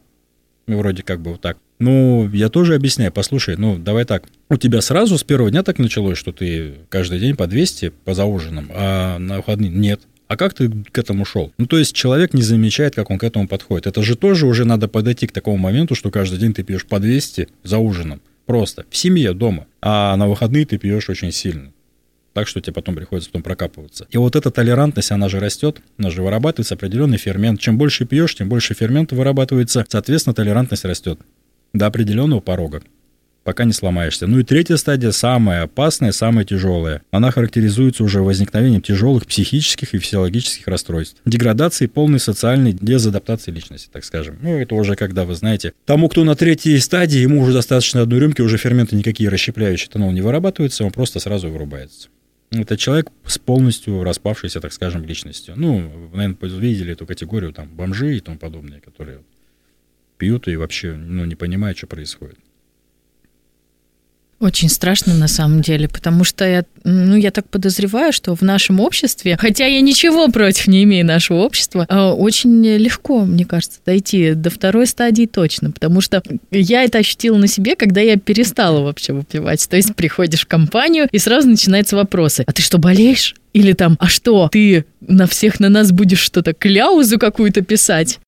Вроде 0.69 1.03
как 1.03 1.21
бы 1.21 1.33
вот 1.33 1.41
так. 1.41 1.59
Ну, 1.81 2.31
я 2.33 2.49
тоже 2.49 2.77
объясняю, 2.77 3.11
послушай, 3.11 3.57
ну, 3.57 3.79
давай 3.79 4.05
так. 4.05 4.29
У 4.49 4.57
тебя 4.57 4.81
сразу 4.81 5.19
с 5.19 5.25
первого 5.25 5.51
дня 5.51 5.65
так 5.65 5.81
началось, 5.81 6.19
что 6.19 6.31
ты 6.31 6.75
каждый 6.89 7.19
день 7.19 7.35
по 7.35 7.49
200 7.49 7.89
по 8.05 8.15
за 8.15 8.27
ужином, 8.27 8.71
а 8.73 9.19
на 9.19 9.39
выходные 9.39 9.71
нет. 9.71 10.03
А 10.29 10.37
как 10.37 10.55
ты 10.55 10.71
к 10.71 10.97
этому 10.97 11.25
шел? 11.25 11.53
Ну, 11.59 11.67
то 11.67 11.77
есть 11.77 11.93
человек 11.93 12.35
не 12.35 12.43
замечает, 12.43 12.95
как 12.95 13.11
он 13.11 13.19
к 13.19 13.25
этому 13.25 13.49
подходит. 13.49 13.89
Это 13.89 14.03
же 14.03 14.15
тоже 14.15 14.47
уже 14.47 14.65
надо 14.65 14.87
подойти 14.87 15.27
к 15.27 15.33
такому 15.33 15.57
моменту, 15.57 15.97
что 15.97 16.13
каждый 16.13 16.39
день 16.39 16.55
ты 16.55 16.63
пьешь 16.63 16.87
по 16.87 17.01
200 17.01 17.49
за 17.65 17.79
ужином. 17.79 18.21
Просто. 18.51 18.85
В 18.91 18.97
семье, 18.97 19.33
дома. 19.33 19.69
А 19.81 20.17
на 20.17 20.27
выходные 20.29 20.67
ты 20.67 20.77
пьешь 20.77 21.09
очень 21.09 21.31
сильно. 21.31 21.71
Так 22.33 22.49
что 22.49 22.61
тебе 22.61 22.73
потом 22.73 22.97
приходится 22.97 23.31
потом 23.31 23.45
прокапываться. 23.45 24.09
И 24.11 24.17
вот 24.17 24.35
эта 24.35 24.51
толерантность, 24.51 25.13
она 25.13 25.29
же 25.29 25.39
растет, 25.39 25.81
она 25.99 26.11
же 26.11 26.25
вырабатывается 26.25 26.75
определенный 26.75 27.17
фермент. 27.17 27.61
Чем 27.61 27.79
больше 27.79 28.07
пьешь, 28.07 28.35
тем 28.35 28.49
больше 28.49 28.75
фермента 28.75 29.15
вырабатывается, 29.15 29.87
соответственно, 29.89 30.35
толерантность 30.35 30.85
растет 30.85 31.21
до 31.73 31.87
определенного 31.87 32.41
порога 32.41 32.83
пока 33.45 33.65
не 33.65 33.73
сломаешься. 33.73 34.27
Ну 34.27 34.39
и 34.39 34.45
третья 34.45 34.77
стадия, 34.77 35.11
самая 35.11 35.63
опасная, 35.63 36.13
самая 36.13 36.45
тяжелая. 36.45 37.03
Она 37.11 37.31
характеризуется 37.31 38.05
уже 38.05 38.23
возникновением 38.23 38.83
тяжелых 38.83 39.27
психических 39.27 39.95
и 39.95 39.99
физиологических 39.99 40.67
расстройств. 40.67 41.21
Деградации 41.25 41.87
полной 41.87 42.21
социальной 42.21 42.73
дезадаптации 42.73 43.51
личности, 43.51 43.89
так 43.93 44.05
скажем. 44.05 44.39
Ну, 44.43 44.59
это 44.59 44.75
уже 44.75 44.97
когда, 44.97 45.25
вы 45.25 45.35
знаете, 45.35 45.73
тому, 45.87 46.09
кто 46.09 46.25
на 46.25 46.35
третьей 46.35 46.79
стадии, 46.79 47.19
ему 47.19 47.43
уже 47.43 47.53
достаточно 47.53 48.03
одной 48.03 48.21
рюмки, 48.21 48.43
уже 48.43 48.59
ферменты 48.59 48.97
никакие 48.97 49.31
расщепляющие 49.31 49.89
этанол 49.89 50.13
не 50.13 50.21
вырабатываются, 50.21 50.85
он 50.85 50.93
просто 50.93 51.21
сразу 51.21 51.49
вырубается. 51.49 52.09
Это 52.51 52.77
человек 52.77 53.11
с 53.25 53.39
полностью 53.39 54.03
распавшейся, 54.03 54.61
так 54.61 54.73
скажем, 54.73 55.05
личностью. 55.05 55.55
Ну, 55.57 55.89
вы, 56.11 56.17
наверное, 56.17 56.59
видели 56.59 56.93
эту 56.93 57.07
категорию, 57.07 57.53
там, 57.53 57.69
бомжи 57.69 58.17
и 58.17 58.21
тому 58.21 58.39
подобное, 58.39 58.81
которые 58.81 59.21
пьют 60.19 60.49
и 60.49 60.57
вообще 60.57 60.95
ну, 60.95 61.25
не 61.25 61.37
понимают, 61.37 61.79
что 61.79 61.87
происходит. 61.87 62.39
Очень 64.41 64.71
страшно 64.71 65.13
на 65.13 65.29
самом 65.29 65.61
деле, 65.61 65.87
потому 65.87 66.25
что 66.25 66.47
я, 66.47 66.65
ну, 66.83 67.15
я 67.15 67.31
так 67.31 67.47
подозреваю, 67.51 68.11
что 68.11 68.35
в 68.35 68.41
нашем 68.41 68.81
обществе, 68.81 69.37
хотя 69.39 69.67
я 69.67 69.83
ничего 69.83 70.29
против 70.29 70.67
не 70.67 70.83
имею 70.85 71.05
нашего 71.05 71.41
общества, 71.41 71.85
а, 71.91 72.15
очень 72.15 72.65
легко, 72.65 73.27
мне 73.27 73.45
кажется, 73.45 73.81
дойти 73.85 74.33
до 74.33 74.49
второй 74.49 74.87
стадии 74.87 75.27
точно, 75.27 75.73
потому 75.73 76.01
что 76.01 76.23
я 76.51 76.85
это 76.85 76.99
ощутила 76.99 77.37
на 77.37 77.49
себе, 77.49 77.77
когда 77.77 78.01
я 78.01 78.17
перестала 78.17 78.81
вообще 78.81 79.13
выпивать. 79.13 79.69
То 79.69 79.77
есть 79.77 79.95
приходишь 79.95 80.41
в 80.41 80.47
компанию, 80.47 81.07
и 81.13 81.19
сразу 81.19 81.47
начинаются 81.47 81.97
вопросы. 81.97 82.45
А 82.47 82.53
ты 82.53 82.63
что, 82.63 82.79
болеешь? 82.79 83.35
Или 83.53 83.75
там, 83.75 83.97
а 84.01 84.07
что, 84.07 84.49
ты 84.51 84.87
на 85.03 85.27
всех 85.27 85.61
на 85.61 85.69
нас 85.69 85.93
будешь 85.93 86.21
что-то, 86.21 86.55
кляузу 86.55 87.19
какую-то 87.19 87.61
писать? 87.61 88.21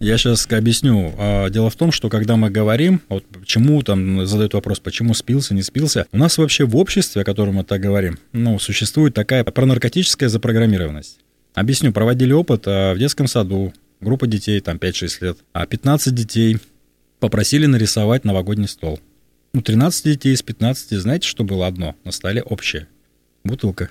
Я 0.00 0.18
сейчас 0.18 0.46
объясню. 0.50 1.14
А, 1.16 1.48
дело 1.50 1.70
в 1.70 1.76
том, 1.76 1.92
что 1.92 2.08
когда 2.08 2.36
мы 2.36 2.50
говорим, 2.50 3.00
вот 3.08 3.24
почему 3.26 3.80
там 3.82 4.26
задают 4.26 4.54
вопрос, 4.54 4.80
почему 4.80 5.14
спился, 5.14 5.54
не 5.54 5.62
спился, 5.62 6.06
у 6.10 6.18
нас 6.18 6.36
вообще 6.36 6.64
в 6.64 6.76
обществе, 6.76 7.22
о 7.22 7.24
котором 7.24 7.54
мы 7.54 7.64
так 7.64 7.80
говорим, 7.80 8.18
ну, 8.32 8.58
существует 8.58 9.14
такая 9.14 9.44
пронаркотическая 9.44 10.28
запрограммированность. 10.28 11.20
Объясню, 11.54 11.92
проводили 11.92 12.32
опыт 12.32 12.64
а, 12.66 12.94
в 12.94 12.98
детском 12.98 13.28
саду, 13.28 13.72
группа 14.00 14.26
детей, 14.26 14.60
там 14.60 14.78
5-6 14.78 15.08
лет, 15.20 15.38
а 15.52 15.64
15 15.64 16.12
детей 16.12 16.58
попросили 17.20 17.66
нарисовать 17.66 18.24
новогодний 18.24 18.68
стол. 18.68 18.98
У 19.52 19.62
13 19.62 20.04
детей 20.04 20.34
из 20.34 20.42
15, 20.42 21.00
знаете, 21.00 21.28
что 21.28 21.44
было 21.44 21.68
одно 21.68 21.94
на 22.02 22.10
столе 22.10 22.42
общее? 22.42 22.88
Бутылка. 23.44 23.90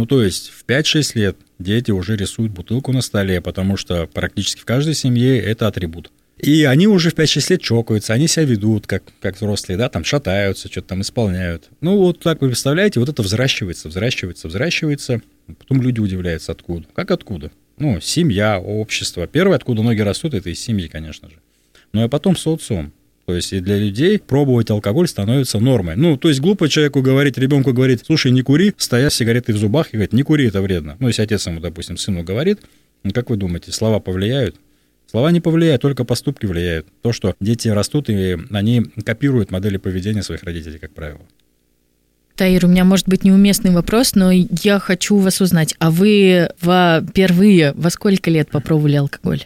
Ну, 0.00 0.06
то 0.06 0.24
есть 0.24 0.48
в 0.48 0.64
5-6 0.64 1.10
лет 1.16 1.36
дети 1.58 1.90
уже 1.90 2.16
рисуют 2.16 2.52
бутылку 2.52 2.90
на 2.90 3.02
столе, 3.02 3.42
потому 3.42 3.76
что 3.76 4.06
практически 4.06 4.62
в 4.62 4.64
каждой 4.64 4.94
семье 4.94 5.38
это 5.38 5.66
атрибут. 5.66 6.10
И 6.38 6.64
они 6.64 6.86
уже 6.86 7.10
в 7.10 7.14
5-6 7.14 7.50
лет 7.50 7.60
чокаются, 7.60 8.14
они 8.14 8.26
себя 8.26 8.46
ведут 8.46 8.86
как, 8.86 9.02
как 9.20 9.36
взрослые, 9.36 9.76
да, 9.76 9.90
там 9.90 10.02
шатаются, 10.02 10.70
что-то 10.70 10.88
там 10.88 11.02
исполняют. 11.02 11.68
Ну, 11.82 11.98
вот 11.98 12.20
так 12.20 12.40
вы 12.40 12.48
представляете, 12.48 12.98
вот 12.98 13.10
это 13.10 13.20
взращивается, 13.20 13.88
взращивается, 13.90 14.48
взращивается. 14.48 15.20
Потом 15.58 15.82
люди 15.82 16.00
удивляются, 16.00 16.52
откуда. 16.52 16.86
Как 16.94 17.10
откуда? 17.10 17.50
Ну, 17.76 18.00
семья, 18.00 18.58
общество. 18.58 19.26
Первое, 19.26 19.56
откуда 19.56 19.82
ноги 19.82 20.00
растут, 20.00 20.32
это 20.32 20.48
из 20.48 20.60
семьи, 20.60 20.88
конечно 20.88 21.28
же. 21.28 21.36
Ну, 21.92 22.02
а 22.02 22.08
потом 22.08 22.36
социум. 22.36 22.94
То 23.30 23.36
есть 23.36 23.52
и 23.52 23.60
для 23.60 23.78
людей 23.78 24.18
пробовать 24.18 24.70
алкоголь 24.70 25.06
становится 25.06 25.60
нормой. 25.60 25.94
Ну, 25.94 26.16
то 26.16 26.28
есть 26.28 26.40
глупо 26.40 26.68
человеку 26.68 27.00
говорить, 27.00 27.38
ребенку 27.38 27.72
говорить, 27.72 28.02
слушай, 28.04 28.32
не 28.32 28.42
кури, 28.42 28.74
стоя 28.76 29.08
с 29.08 29.14
сигаретой 29.14 29.54
в 29.54 29.58
зубах 29.58 29.90
и 29.90 29.96
говорить, 29.96 30.12
не 30.12 30.24
кури, 30.24 30.48
это 30.48 30.60
вредно. 30.60 30.96
Ну, 30.98 31.06
если 31.06 31.22
отец 31.22 31.46
ему, 31.46 31.60
допустим, 31.60 31.96
сыну 31.96 32.24
говорит, 32.24 32.58
ну, 33.04 33.12
как 33.12 33.30
вы 33.30 33.36
думаете, 33.36 33.70
слова 33.70 34.00
повлияют? 34.00 34.56
Слова 35.08 35.30
не 35.30 35.40
повлияют, 35.40 35.80
только 35.80 36.04
поступки 36.04 36.44
влияют. 36.44 36.88
То, 37.02 37.12
что 37.12 37.36
дети 37.38 37.68
растут, 37.68 38.10
и 38.10 38.36
они 38.50 38.86
копируют 39.04 39.52
модели 39.52 39.76
поведения 39.76 40.24
своих 40.24 40.42
родителей, 40.42 40.80
как 40.80 40.92
правило. 40.92 41.20
Таир, 42.34 42.64
у 42.64 42.68
меня 42.68 42.82
может 42.82 43.06
быть 43.06 43.22
неуместный 43.22 43.70
вопрос, 43.70 44.16
но 44.16 44.32
я 44.32 44.80
хочу 44.80 45.18
вас 45.18 45.40
узнать. 45.40 45.76
А 45.78 45.92
вы 45.92 46.48
впервые 46.58 47.74
во 47.76 47.90
сколько 47.90 48.28
лет 48.28 48.50
попробовали 48.50 48.96
алкоголь? 48.96 49.44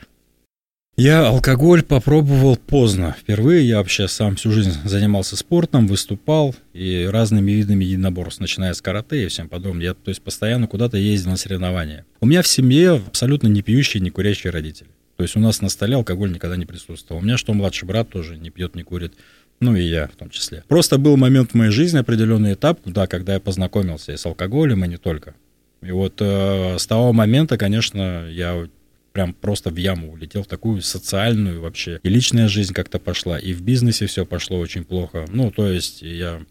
Я 0.96 1.26
алкоголь 1.26 1.82
попробовал 1.82 2.56
поздно. 2.56 3.16
Впервые 3.18 3.66
я 3.66 3.78
вообще 3.78 4.06
сам 4.06 4.36
всю 4.36 4.52
жизнь 4.52 4.74
занимался 4.84 5.36
спортом, 5.36 5.88
выступал 5.88 6.54
и 6.72 7.08
разными 7.10 7.50
видами 7.50 7.84
единоборств, 7.84 8.40
начиная 8.40 8.74
с 8.74 8.80
карате 8.80 9.24
и 9.24 9.26
всем 9.26 9.48
подобным. 9.48 9.80
Я, 9.80 9.94
то 9.94 10.10
есть, 10.10 10.22
постоянно 10.22 10.68
куда-то 10.68 10.96
ездил 10.96 11.32
на 11.32 11.36
соревнования. 11.36 12.06
У 12.20 12.26
меня 12.26 12.42
в 12.42 12.46
семье 12.46 13.02
абсолютно 13.08 13.48
не 13.48 13.62
пьющие, 13.62 14.00
не 14.00 14.10
курящие 14.10 14.52
родители. 14.52 14.88
То 15.16 15.24
есть 15.24 15.34
у 15.34 15.40
нас 15.40 15.60
на 15.60 15.68
столе 15.68 15.96
алкоголь 15.96 16.32
никогда 16.32 16.56
не 16.56 16.64
присутствовал. 16.64 17.20
У 17.20 17.24
меня 17.24 17.38
что 17.38 17.52
младший 17.54 17.88
брат 17.88 18.08
тоже 18.08 18.36
не 18.36 18.50
пьет, 18.50 18.76
не 18.76 18.84
курит. 18.84 19.14
Ну 19.58 19.74
и 19.74 19.82
я 19.82 20.06
в 20.06 20.16
том 20.16 20.30
числе. 20.30 20.62
Просто 20.68 20.98
был 20.98 21.16
момент 21.16 21.50
в 21.50 21.54
моей 21.54 21.72
жизни, 21.72 21.98
определенный 21.98 22.52
этап, 22.52 22.78
да, 22.84 23.08
когда 23.08 23.34
я 23.34 23.40
познакомился 23.40 24.12
и 24.12 24.16
с 24.16 24.24
алкоголем, 24.26 24.84
и 24.84 24.88
не 24.88 24.96
только. 24.96 25.34
И 25.82 25.90
вот 25.90 26.14
э, 26.20 26.78
с 26.78 26.86
того 26.86 27.12
момента, 27.12 27.58
конечно, 27.58 28.28
я 28.30 28.68
прям 29.14 29.32
просто 29.32 29.70
в 29.70 29.76
яму 29.76 30.12
улетел, 30.12 30.42
в 30.42 30.48
такую 30.48 30.82
социальную 30.82 31.60
вообще. 31.60 32.00
И 32.02 32.08
личная 32.08 32.48
жизнь 32.48 32.74
как-то 32.74 32.98
пошла, 32.98 33.38
и 33.38 33.54
в 33.54 33.62
бизнесе 33.62 34.06
все 34.06 34.26
пошло 34.26 34.58
очень 34.58 34.84
плохо. 34.84 35.24
Ну, 35.28 35.52
то 35.52 35.68
есть 35.68 36.02
я 36.02 36.42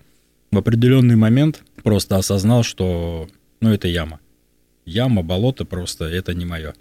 в 0.50 0.58
определенный 0.58 1.18
момент 1.18 1.62
просто 1.84 2.16
осознал, 2.16 2.64
что, 2.64 3.28
ну, 3.60 3.74
это 3.74 3.90
яма. 3.90 4.22
Яма, 4.86 5.24
болото 5.24 5.66
просто, 5.66 6.06
это 6.06 6.34
не 6.34 6.46
мое. 6.46 6.74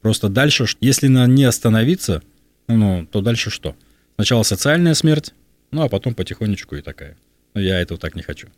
Просто 0.00 0.30
дальше, 0.30 0.64
если 0.80 1.08
на 1.08 1.26
не 1.26 1.44
остановиться, 1.44 2.22
ну, 2.66 3.06
то 3.06 3.20
дальше 3.20 3.50
что? 3.50 3.76
Сначала 4.16 4.44
социальная 4.44 4.94
смерть, 4.94 5.34
ну, 5.72 5.82
а 5.82 5.90
потом 5.90 6.14
потихонечку 6.14 6.74
и 6.76 6.80
такая. 6.80 7.18
Но 7.52 7.60
я 7.60 7.78
этого 7.80 8.00
так 8.00 8.16
не 8.16 8.22
хочу. 8.22 8.48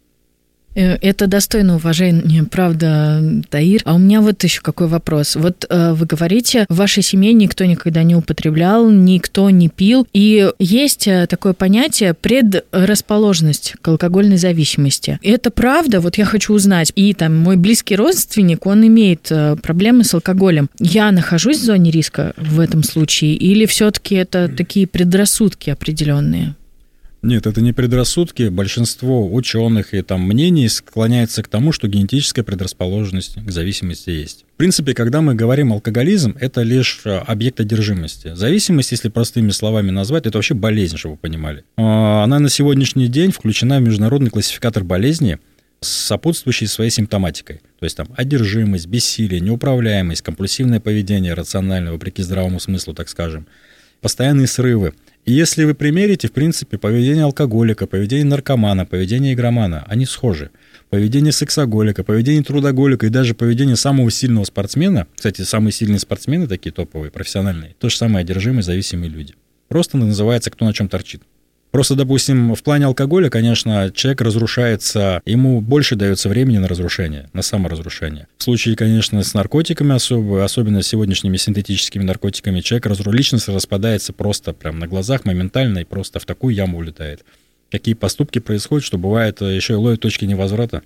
Э, 0.75 0.97
это 1.01 1.27
достойно 1.27 1.77
уважения, 1.77 2.45
правда, 2.45 3.23
Таир. 3.49 3.83
А 3.85 3.95
у 3.95 3.99
меня 3.99 4.21
вот 4.21 4.43
еще 4.45 4.61
какой 4.61 4.87
вопрос. 4.87 5.37
Вот 5.37 5.67
э, 5.69 5.93
вы 5.93 6.07
говорите, 6.07 6.67
в 6.69 6.77
вашей 6.77 7.03
семье 7.03 7.33
никто 7.33 7.65
никогда 7.65 8.03
не 8.03 8.15
употреблял, 8.15 8.91
никто 8.91 9.51
не 9.51 9.69
пил. 9.69 10.07
И 10.13 10.51
есть 10.59 11.09
э, 11.09 11.27
такое 11.29 11.53
понятие 11.53 12.15
предрасположенность 12.15 13.75
к 13.81 13.89
алкогольной 13.89 14.37
зависимости. 14.37 15.19
Это 15.23 15.51
правда? 15.51 16.01
Вот 16.01 16.19
я 16.19 16.25
хочу 16.25 16.55
узнать. 16.55 16.93
И 16.95 17.15
там 17.15 17.37
мой 17.37 17.57
близкий 17.57 17.97
родственник, 17.97 18.67
он 18.67 18.87
имеет 18.87 19.31
проблемы 19.63 20.05
с 20.05 20.15
алкоголем. 20.15 20.69
Я 20.79 21.11
нахожусь 21.11 21.59
в 21.59 21.65
зоне 21.65 21.91
риска 21.91 22.33
в 22.37 22.61
этом 22.61 22.83
случае? 22.83 23.35
Или 23.35 23.67
все-таки 23.67 24.15
это 24.15 24.49
такие 24.49 24.87
предрассудки 24.87 25.71
определенные? 25.71 26.55
Нет, 27.23 27.47
это 27.47 27.61
не 27.61 27.75
предрассудки. 27.75 28.49
Большинство 28.49 29.31
ученых 29.33 29.93
и 29.93 30.01
там 30.01 30.23
мнений 30.23 30.69
склоняется 30.69 31.43
к 31.43 31.49
тому, 31.49 31.71
что 31.71 31.87
генетическая 31.87 32.43
предрасположенность 32.43 33.35
к 33.45 33.51
зависимости 33.51 34.09
есть. 34.09 34.47
В 34.55 34.57
принципе, 34.57 34.95
когда 34.95 35.21
мы 35.21 35.35
говорим 35.35 35.73
алкоголизм, 35.73 36.35
это 36.41 36.63
лишь 36.63 37.01
э, 37.05 37.19
объект 37.19 37.61
одержимости. 37.61 38.35
Зависимость, 38.35 38.93
если 38.93 39.11
простыми 39.11 39.51
словами 39.51 39.91
назвать, 39.91 40.27
это 40.27 40.39
вообще 40.39 40.55
болезнь, 40.55 40.97
чтобы 40.97 41.15
вы 41.15 41.19
понимали. 41.19 41.65
А, 41.77 42.25
она 42.25 42.39
на 42.39 42.49
сегодняшний 42.49 43.09
день 43.09 43.33
включена 43.33 43.81
в 43.81 43.83
международный 43.83 44.31
классификатор 44.31 44.83
болезней 44.83 45.37
с 45.81 45.89
сопутствующей 45.89 46.69
своей 46.69 46.91
симптоматикой. 46.91 47.61
То 47.81 47.85
есть 47.85 47.99
там 47.99 48.09
одержимость, 48.17 48.87
бессилие, 48.87 49.41
неуправляемость, 49.41 50.23
компульсивное 50.23 50.81
поведение 50.81 51.35
рациональное, 51.35 51.93
вопреки 51.93 52.23
здравому 52.23 52.61
смыслу, 52.61 52.95
так 52.95 53.11
скажем, 53.11 53.47
постоянные 54.01 54.47
срывы– 54.47 54.95
и 55.27 55.33
если 55.33 55.65
вы 55.65 55.75
примерите, 55.75 56.29
в 56.29 56.33
принципе, 56.33 56.79
поведение 56.79 57.25
алкоголика, 57.25 57.87
поведение 57.87 58.25
наркомана, 58.25 58.87
поведение 58.87 59.35
игромана, 59.35 59.85
они 59.87 60.07
схожи. 60.07 60.51
Поведение 60.89 61.33
сексоголика, 61.33 62.03
поведение 62.03 62.43
трудоголика 62.43 63.07
и 63.07 63.11
даже 63.11 63.35
поведение 63.35 63.77
самого 63.77 64.11
сильного 64.11 64.45
спортсмена, 64.45 65.07
кстати, 65.15 65.43
самые 65.43 65.73
сильные 65.73 66.01
спортсмены 66.01 66.49
такие 66.49 66.73
топовые, 66.73 67.11
профессиональные, 67.11 67.77
то 67.79 67.89
же 67.89 67.97
самое 67.97 68.23
одержимые, 68.23 68.63
зависимые 68.63 69.11
люди. 69.11 69.35
Просто 69.69 69.99
называется 69.99 70.51
«кто 70.51 70.65
на 70.65 70.73
чем 70.73 70.89
торчит». 70.89 71.23
Просто, 71.71 71.95
допустим, 71.95 72.55
в 72.55 72.63
плане 72.63 72.87
алкоголя, 72.87 73.31
конечно, 73.31 73.93
человек 73.95 74.23
разрушается, 74.23 75.23
ему 75.25 75.61
больше 75.61 75.95
дается 75.95 76.29
времени 76.29 76.59
на 76.59 76.67
разрушение, 76.67 77.31
на 77.33 77.43
саморазрушение. 77.43 78.27
В 78.39 78.43
случае, 78.43 78.75
конечно, 78.75 79.23
с 79.23 79.35
наркотиками 79.35 79.95
особо, 79.95 80.45
особенно 80.45 80.83
с 80.83 80.89
сегодняшними 80.89 81.37
синтетическими 81.37 82.03
наркотиками, 82.03 82.61
человек 82.61 82.87
разру... 82.87 83.13
личность 83.13 83.49
распадается 83.49 84.13
просто 84.13 84.53
прям 84.53 84.81
на 84.81 84.89
глазах 84.89 85.25
моментально 85.25 85.81
и 85.81 85.85
просто 85.85 86.19
в 86.19 86.25
такую 86.25 86.55
яму 86.55 86.79
улетает. 86.79 87.25
Какие 87.71 87.95
поступки 87.95 88.41
происходят, 88.41 88.85
что 88.85 88.99
бывает 88.99 89.41
э, 89.41 89.55
еще 89.55 89.75
и 89.75 89.77
ловит 89.77 90.01
точки 90.01 90.25
невозврата. 90.25 90.83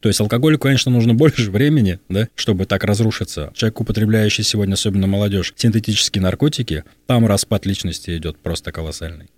То 0.00 0.08
есть 0.08 0.20
алкоголю, 0.20 0.58
конечно, 0.58 0.90
нужно 0.90 1.14
больше 1.14 1.50
времени, 1.50 1.98
да, 2.08 2.28
чтобы 2.34 2.64
так 2.64 2.84
разрушиться. 2.84 3.50
Человек, 3.54 3.80
употребляющий 3.80 4.44
сегодня, 4.44 4.74
особенно 4.74 5.06
молодежь, 5.06 5.52
синтетические 5.56 6.22
наркотики, 6.22 6.84
там 7.06 7.26
распад 7.26 7.66
личности 7.66 8.16
идет 8.16 8.38
просто 8.38 8.72
колоссальный. 8.72 9.28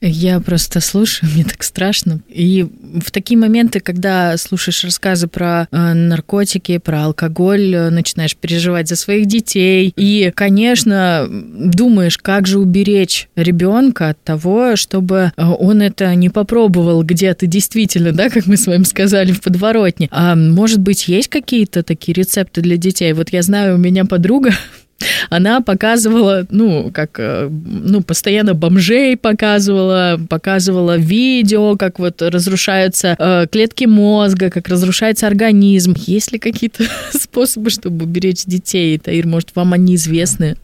Я 0.00 0.40
просто 0.40 0.80
слушаю, 0.80 1.30
мне 1.34 1.44
так 1.44 1.62
страшно. 1.62 2.20
И 2.28 2.66
в 3.00 3.10
такие 3.10 3.38
моменты, 3.38 3.80
когда 3.80 4.36
слушаешь 4.36 4.84
рассказы 4.84 5.26
про 5.26 5.68
э, 5.70 5.92
наркотики, 5.92 6.78
про 6.78 7.04
алкоголь, 7.04 7.74
э, 7.74 7.90
начинаешь 7.90 8.36
переживать 8.36 8.88
за 8.88 8.96
своих 8.96 9.26
детей. 9.26 9.92
И, 9.96 10.32
конечно, 10.34 11.26
думаешь, 11.30 12.18
как 12.18 12.46
же 12.46 12.58
уберечь 12.58 13.28
ребенка 13.36 14.10
от 14.10 14.22
того, 14.22 14.76
чтобы 14.76 15.32
э, 15.36 15.44
он 15.44 15.82
это 15.82 16.14
не 16.14 16.30
попробовал 16.30 17.02
где-то 17.02 17.46
действительно, 17.46 18.12
да, 18.12 18.30
как 18.30 18.46
мы 18.46 18.56
с 18.56 18.66
вами 18.66 18.84
сказали 18.84 19.32
в 19.32 19.40
подворотне. 19.40 20.08
А 20.10 20.34
может 20.34 20.80
быть, 20.80 21.08
есть 21.08 21.28
какие-то 21.28 21.82
такие 21.82 22.14
рецепты 22.14 22.60
для 22.60 22.76
детей? 22.76 23.12
Вот 23.12 23.30
я 23.30 23.42
знаю, 23.42 23.74
у 23.74 23.78
меня 23.78 24.04
подруга 24.04 24.52
она 25.28 25.60
показывала, 25.60 26.46
ну, 26.50 26.90
как, 26.92 27.18
э, 27.18 27.48
ну, 27.50 28.02
постоянно 28.02 28.54
бомжей 28.54 29.16
показывала, 29.16 30.20
показывала 30.28 30.96
видео, 30.96 31.76
как 31.76 31.98
вот 31.98 32.22
разрушаются 32.22 33.16
э, 33.18 33.46
клетки 33.50 33.84
мозга, 33.84 34.50
как 34.50 34.68
разрушается 34.68 35.26
организм. 35.26 35.94
Есть 35.96 36.32
ли 36.32 36.38
какие-то 36.38 36.84
способы, 37.12 37.70
чтобы 37.70 38.04
уберечь 38.04 38.44
детей? 38.44 38.98
Таир, 38.98 39.26
может, 39.26 39.54
вам 39.54 39.72
они 39.72 39.94
известны? 39.96 40.56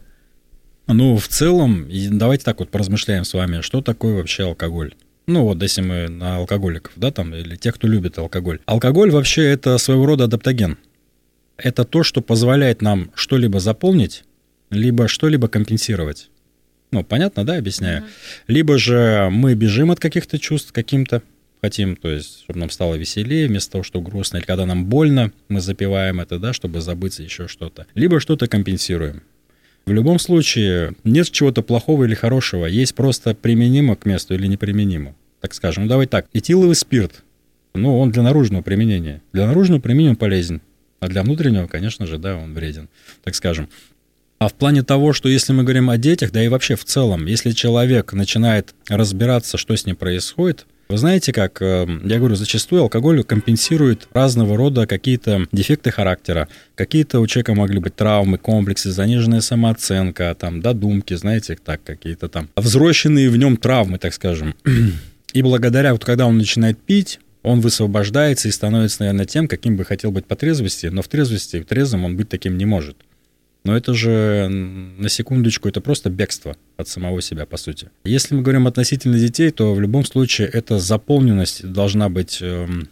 Ну, 0.87 1.17
в 1.17 1.27
целом, 1.27 1.87
давайте 2.11 2.45
так 2.45 2.59
вот 2.59 2.69
поразмышляем 2.69 3.25
с 3.25 3.33
вами, 3.33 3.61
что 3.61 3.81
такое 3.81 4.15
вообще 4.15 4.43
алкоголь. 4.43 4.93
Ну 5.27 5.43
вот, 5.43 5.61
если 5.61 5.81
мы 5.81 6.07
на 6.07 6.37
алкоголиков, 6.37 6.93
да, 6.95 7.11
там, 7.11 7.35
или 7.35 7.57
тех, 7.57 7.75
кто 7.75 7.85
любит 7.85 8.17
алкоголь. 8.17 8.59
Алкоголь 8.65 9.11
вообще 9.11 9.43
это 9.43 9.77
своего 9.77 10.05
рода 10.05 10.23
адаптоген. 10.23 10.77
Это 11.57 11.83
то, 11.83 12.03
что 12.03 12.21
позволяет 12.21 12.81
нам 12.81 13.11
что-либо 13.15 13.59
заполнить 13.59 14.23
либо 14.69 15.07
что-либо 15.07 15.47
компенсировать. 15.47 16.29
Ну, 16.91 17.03
понятно, 17.03 17.45
да, 17.45 17.57
объясняю? 17.57 18.03
Uh-huh. 18.03 18.07
Либо 18.47 18.77
же 18.77 19.29
мы 19.31 19.55
бежим 19.55 19.91
от 19.91 19.99
каких-то 19.99 20.39
чувств 20.39 20.71
каким-то, 20.71 21.21
хотим, 21.61 21.95
то 21.95 22.09
есть, 22.09 22.43
чтобы 22.43 22.59
нам 22.59 22.69
стало 22.69 22.95
веселее, 22.95 23.47
вместо 23.47 23.73
того, 23.73 23.83
что 23.83 23.99
грустно, 23.99 24.37
или 24.37 24.45
когда 24.45 24.65
нам 24.65 24.85
больно, 24.85 25.31
мы 25.49 25.59
запиваем 25.59 26.21
это, 26.21 26.39
да, 26.39 26.53
чтобы 26.53 26.81
забыться 26.81 27.23
еще 27.23 27.47
что-то. 27.47 27.87
Либо 27.93 28.19
что-то 28.19 28.47
компенсируем. 28.47 29.23
В 29.85 29.91
любом 29.91 30.19
случае, 30.19 30.93
нет 31.03 31.29
чего-то 31.31 31.61
плохого 31.61 32.05
или 32.05 32.13
хорошего, 32.13 32.65
есть 32.65 32.95
просто 32.95 33.33
применимо 33.35 33.95
к 33.95 34.05
месту 34.05 34.33
или 34.33 34.47
неприменимо. 34.47 35.15
Так 35.41 35.53
скажем, 35.53 35.83
ну 35.83 35.89
давай 35.89 36.07
так, 36.07 36.27
этиловый 36.33 36.75
спирт, 36.75 37.23
ну, 37.73 37.99
он 37.99 38.11
для 38.11 38.23
наружного 38.23 38.63
применения. 38.63 39.21
Для 39.33 39.45
наружного 39.45 39.79
применения 39.79 40.11
он 40.11 40.15
полезен, 40.15 40.61
а 40.99 41.07
для 41.07 41.23
внутреннего, 41.23 41.67
конечно 41.67 42.05
же, 42.07 42.17
да, 42.17 42.35
он 42.35 42.53
вреден, 42.53 42.89
так 43.23 43.35
скажем. 43.35 43.69
А 44.39 44.49
в 44.49 44.53
плане 44.53 44.83
того, 44.83 45.13
что 45.13 45.29
если 45.29 45.53
мы 45.53 45.63
говорим 45.63 45.89
о 45.89 45.97
детях, 45.97 46.31
да 46.31 46.43
и 46.43 46.47
вообще 46.47 46.75
в 46.75 46.85
целом, 46.85 47.25
если 47.25 47.51
человек 47.51 48.13
начинает 48.13 48.75
разбираться, 48.87 49.57
что 49.57 49.75
с 49.75 49.85
ним 49.85 49.95
происходит, 49.95 50.67
вы 50.89 50.97
знаете, 50.97 51.33
как, 51.33 51.61
э, 51.61 51.85
я 52.05 52.17
говорю, 52.17 52.35
зачастую 52.35 52.83
алкоголь 52.83 53.23
компенсирует 53.23 54.07
разного 54.13 54.55
рода 54.55 54.87
какие-то 54.87 55.45
дефекты 55.51 55.91
характера. 55.91 56.47
Какие-то 56.75 57.19
у 57.19 57.27
человека 57.27 57.55
могли 57.55 57.79
быть 57.79 57.95
травмы, 57.95 58.37
комплексы, 58.37 58.91
заниженная 58.91 59.41
самооценка, 59.41 60.33
там, 60.39 60.61
додумки, 60.61 61.13
знаете, 61.15 61.57
так, 61.61 61.83
какие-то 61.83 62.29
там 62.29 62.47
взросленные 62.55 63.29
в 63.29 63.35
нем 63.35 63.57
травмы, 63.57 63.97
так 63.97 64.13
скажем. 64.13 64.55
И 65.33 65.41
благодаря, 65.41 65.91
вот 65.91 66.05
когда 66.05 66.25
он 66.25 66.37
начинает 66.37 66.79
пить, 66.79 67.19
он 67.43 67.61
высвобождается 67.61 68.47
и 68.47 68.51
становится, 68.51 69.01
наверное, 69.01 69.25
тем, 69.25 69.47
каким 69.47 69.77
бы 69.77 69.85
хотел 69.85 70.11
быть 70.11 70.25
по 70.25 70.35
трезвости, 70.35 70.87
но 70.87 71.01
в 71.01 71.07
трезвости, 71.07 71.61
в 71.61 71.65
трезвом 71.65 72.05
он 72.05 72.17
быть 72.17 72.29
таким 72.29 72.57
не 72.57 72.65
может. 72.65 72.97
Но 73.63 73.75
это 73.75 73.93
же, 73.93 74.47
на 74.47 75.09
секундочку, 75.09 75.67
это 75.67 75.81
просто 75.81 76.09
бегство 76.09 76.55
от 76.77 76.87
самого 76.87 77.21
себя, 77.21 77.45
по 77.45 77.57
сути. 77.57 77.89
Если 78.05 78.33
мы 78.33 78.41
говорим 78.41 78.65
относительно 78.65 79.19
детей, 79.19 79.51
то 79.51 79.73
в 79.73 79.81
любом 79.81 80.05
случае 80.05 80.47
эта 80.47 80.79
заполненность 80.79 81.69
должна 81.69 82.07
быть 82.07 82.37
эм, 82.41 82.87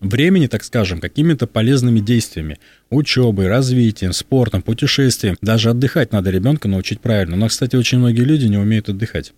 времени, 0.00 0.46
так 0.46 0.62
скажем, 0.62 1.00
какими-то 1.00 1.46
полезными 1.48 1.98
действиями. 1.98 2.58
Учебой, 2.90 3.48
развитием, 3.48 4.12
спортом, 4.12 4.62
путешествием. 4.62 5.36
Даже 5.42 5.70
отдыхать 5.70 6.12
надо 6.12 6.30
ребенка 6.30 6.68
научить 6.68 7.00
правильно. 7.00 7.36
Но, 7.36 7.48
кстати, 7.48 7.74
очень 7.74 7.98
многие 7.98 8.22
люди 8.22 8.46
не 8.46 8.58
умеют 8.58 8.88
отдыхать. 8.88 9.32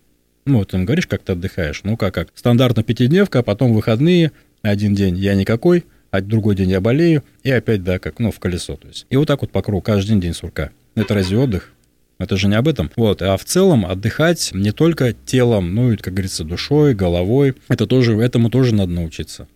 Ну, 0.47 0.59
вот 0.59 0.73
им 0.73 0.85
говоришь, 0.85 1.07
как 1.07 1.21
ты 1.21 1.33
отдыхаешь. 1.33 1.81
Ну, 1.83 1.97
как, 1.97 2.13
как. 2.13 2.29
Стандартно 2.33 2.83
пятидневка, 2.83 3.39
а 3.39 3.43
потом 3.43 3.73
выходные, 3.73 4.31
один 4.61 4.95
день 4.95 5.17
я 5.17 5.35
никакой– 5.35 5.85
а 6.11 6.21
другой 6.21 6.55
день 6.55 6.69
я 6.71 6.81
болею, 6.81 7.23
и 7.43 7.51
опять, 7.51 7.83
да, 7.83 7.99
как, 7.99 8.19
ну, 8.19 8.31
в 8.31 8.39
колесо. 8.39 8.75
То 8.75 8.87
есть. 8.87 9.05
И 9.09 9.17
вот 9.17 9.27
так 9.27 9.41
вот 9.41 9.51
по 9.51 9.61
кругу, 9.61 9.81
каждый 9.81 10.09
день 10.09 10.21
день 10.21 10.33
сурка. 10.33 10.71
Это 10.95 11.13
разве 11.13 11.37
отдых? 11.37 11.73
Это 12.19 12.37
же 12.37 12.47
не 12.47 12.55
об 12.55 12.67
этом. 12.67 12.89
Вот. 12.95 13.21
А 13.21 13.37
в 13.37 13.45
целом 13.45 13.85
отдыхать 13.85 14.49
не 14.53 14.71
только 14.71 15.13
телом, 15.13 15.75
ну 15.75 15.91
и, 15.91 15.97
как 15.97 16.13
говорится, 16.13 16.43
душой, 16.43 16.95
головой. 16.95 17.55
Это 17.67 17.85
тоже, 17.85 18.17
этому 18.17 18.49
тоже 18.49 18.73
надо 18.73 18.91
научиться. 18.91 19.47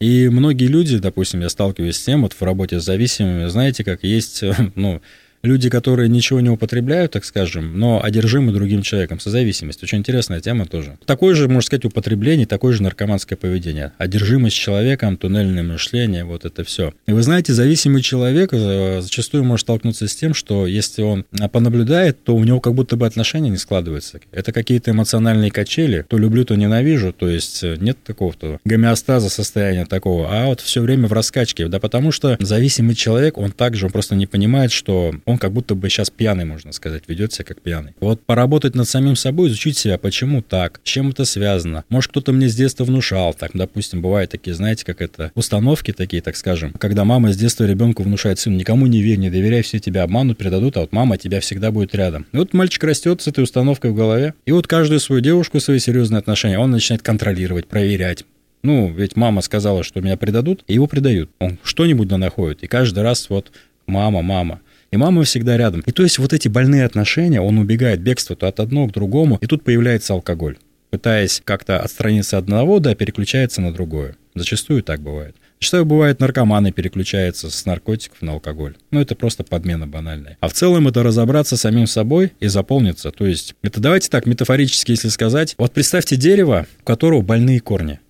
И 0.00 0.28
многие 0.28 0.66
люди, 0.66 0.98
допустим, 0.98 1.40
я 1.40 1.48
сталкиваюсь 1.48 1.96
с 1.96 2.02
тем, 2.02 2.22
вот 2.22 2.32
в 2.32 2.42
работе 2.42 2.80
с 2.80 2.84
зависимыми, 2.84 3.48
знаете, 3.48 3.84
как 3.84 4.02
есть, 4.02 4.42
ну, 4.74 5.00
люди, 5.42 5.70
которые 5.70 6.08
ничего 6.08 6.40
не 6.40 6.50
употребляют, 6.50 7.12
так 7.12 7.24
скажем, 7.24 7.78
но 7.78 8.02
одержимы 8.02 8.52
другим 8.52 8.82
человеком, 8.82 9.20
созависимость. 9.20 9.82
Очень 9.82 9.98
интересная 9.98 10.40
тема 10.40 10.66
тоже. 10.66 10.98
Такое 11.04 11.34
же, 11.34 11.46
можно 11.48 11.62
сказать, 11.62 11.84
употребление, 11.84 12.46
такое 12.46 12.72
же 12.72 12.82
наркоманское 12.82 13.36
поведение. 13.36 13.92
Одержимость 13.98 14.56
человеком, 14.56 15.16
туннельное 15.16 15.62
мышление, 15.62 16.24
вот 16.24 16.44
это 16.44 16.64
все. 16.64 16.92
И 17.06 17.12
вы 17.12 17.22
знаете, 17.22 17.52
зависимый 17.52 18.02
человек 18.02 18.50
э, 18.52 19.00
зачастую 19.00 19.44
может 19.44 19.64
столкнуться 19.64 20.08
с 20.08 20.16
тем, 20.16 20.34
что 20.34 20.66
если 20.66 21.02
он 21.02 21.24
понаблюдает, 21.52 22.22
то 22.24 22.34
у 22.34 22.44
него 22.44 22.60
как 22.60 22.74
будто 22.74 22.96
бы 22.96 23.06
отношения 23.06 23.50
не 23.50 23.56
складываются. 23.56 24.20
Это 24.32 24.52
какие-то 24.52 24.90
эмоциональные 24.90 25.50
качели, 25.50 26.04
то 26.08 26.18
люблю, 26.18 26.44
то 26.44 26.54
ненавижу, 26.54 27.12
то 27.12 27.28
есть 27.28 27.62
э, 27.62 27.76
нет 27.78 27.98
такого-то 28.04 28.58
гомеостаза 28.64 29.28
состояния 29.28 29.86
такого, 29.86 30.28
а 30.30 30.46
вот 30.46 30.60
все 30.60 30.80
время 30.80 31.08
в 31.08 31.12
раскачке, 31.12 31.68
да 31.68 31.80
потому 31.80 32.12
что 32.12 32.36
зависимый 32.40 32.94
человек, 32.94 33.38
он 33.38 33.52
также, 33.52 33.86
он 33.86 33.92
просто 33.92 34.14
не 34.14 34.26
понимает, 34.26 34.72
что 34.72 35.14
он 35.28 35.36
как 35.36 35.52
будто 35.52 35.74
бы 35.74 35.90
сейчас 35.90 36.08
пьяный, 36.08 36.46
можно 36.46 36.72
сказать, 36.72 37.02
ведет 37.06 37.34
себя 37.34 37.44
как 37.44 37.60
пьяный. 37.60 37.92
Вот 38.00 38.22
поработать 38.24 38.74
над 38.74 38.88
самим 38.88 39.14
собой, 39.14 39.48
изучить 39.48 39.76
себя, 39.76 39.98
почему 39.98 40.40
так, 40.40 40.80
с 40.82 40.88
чем 40.88 41.10
это 41.10 41.26
связано. 41.26 41.84
Может, 41.90 42.10
кто-то 42.12 42.32
мне 42.32 42.48
с 42.48 42.54
детства 42.54 42.84
внушал, 42.84 43.34
так, 43.34 43.50
допустим, 43.52 44.00
бывают 44.00 44.30
такие, 44.30 44.54
знаете, 44.54 44.86
как 44.86 45.02
это, 45.02 45.30
установки 45.34 45.92
такие, 45.92 46.22
так 46.22 46.34
скажем, 46.34 46.72
когда 46.72 47.04
мама 47.04 47.30
с 47.32 47.36
детства 47.36 47.64
ребенку 47.64 48.02
внушает, 48.02 48.38
сын, 48.38 48.56
никому 48.56 48.86
не 48.86 49.02
верь, 49.02 49.18
не 49.18 49.28
доверяй, 49.28 49.60
все 49.60 49.78
тебя 49.80 50.02
обманут, 50.02 50.38
предадут, 50.38 50.78
а 50.78 50.80
вот 50.80 50.92
мама 50.92 51.18
тебя 51.18 51.40
всегда 51.40 51.70
будет 51.70 51.94
рядом. 51.94 52.26
И 52.32 52.38
вот 52.38 52.54
мальчик 52.54 52.82
растет 52.84 53.20
с 53.20 53.28
этой 53.28 53.44
установкой 53.44 53.90
в 53.90 53.94
голове, 53.94 54.32
и 54.46 54.52
вот 54.52 54.66
каждую 54.66 54.98
свою 54.98 55.20
девушку, 55.20 55.60
свои 55.60 55.78
серьезные 55.78 56.20
отношения, 56.20 56.58
он 56.58 56.70
начинает 56.70 57.02
контролировать, 57.02 57.66
проверять, 57.66 58.24
ну, 58.62 58.90
ведь 58.90 59.14
мама 59.14 59.42
сказала, 59.42 59.84
что 59.84 60.00
меня 60.00 60.16
предадут, 60.16 60.64
и 60.66 60.74
его 60.74 60.86
предают. 60.86 61.30
Он 61.38 61.58
что-нибудь 61.62 62.08
да 62.08 62.16
находит. 62.16 62.64
И 62.64 62.66
каждый 62.66 63.04
раз 63.04 63.30
вот 63.30 63.52
мама, 63.86 64.22
мама 64.22 64.60
и 64.90 64.96
мама 64.96 65.24
всегда 65.24 65.56
рядом. 65.56 65.80
И 65.80 65.92
то 65.92 66.02
есть 66.02 66.18
вот 66.18 66.32
эти 66.32 66.48
больные 66.48 66.84
отношения, 66.84 67.40
он 67.40 67.58
убегает 67.58 68.00
бегство 68.00 68.36
то 68.36 68.46
от 68.46 68.60
одного 68.60 68.88
к 68.88 68.92
другому, 68.92 69.38
и 69.40 69.46
тут 69.46 69.62
появляется 69.62 70.14
алкоголь. 70.14 70.58
Пытаясь 70.90 71.42
как-то 71.44 71.80
отстраниться 71.80 72.38
от 72.38 72.44
одного, 72.44 72.78
да, 72.78 72.94
переключается 72.94 73.60
на 73.60 73.72
другое. 73.72 74.16
Зачастую 74.34 74.82
так 74.82 75.00
бывает. 75.00 75.36
Зачастую 75.60 75.84
бывает, 75.84 76.20
наркоманы 76.20 76.72
переключаются 76.72 77.50
с 77.50 77.66
наркотиков 77.66 78.22
на 78.22 78.32
алкоголь. 78.32 78.76
Ну, 78.90 79.00
это 79.00 79.14
просто 79.14 79.44
подмена 79.44 79.86
банальная. 79.86 80.38
А 80.40 80.48
в 80.48 80.54
целом 80.54 80.88
это 80.88 81.02
разобраться 81.02 81.58
самим 81.58 81.86
собой 81.86 82.32
и 82.40 82.46
заполниться. 82.46 83.10
То 83.10 83.26
есть, 83.26 83.54
это 83.60 83.80
давайте 83.80 84.08
так, 84.08 84.24
метафорически, 84.24 84.92
если 84.92 85.08
сказать. 85.08 85.56
Вот 85.58 85.72
представьте 85.72 86.16
дерево, 86.16 86.66
у 86.80 86.84
которого 86.84 87.20
больные 87.20 87.60
корни. 87.60 88.00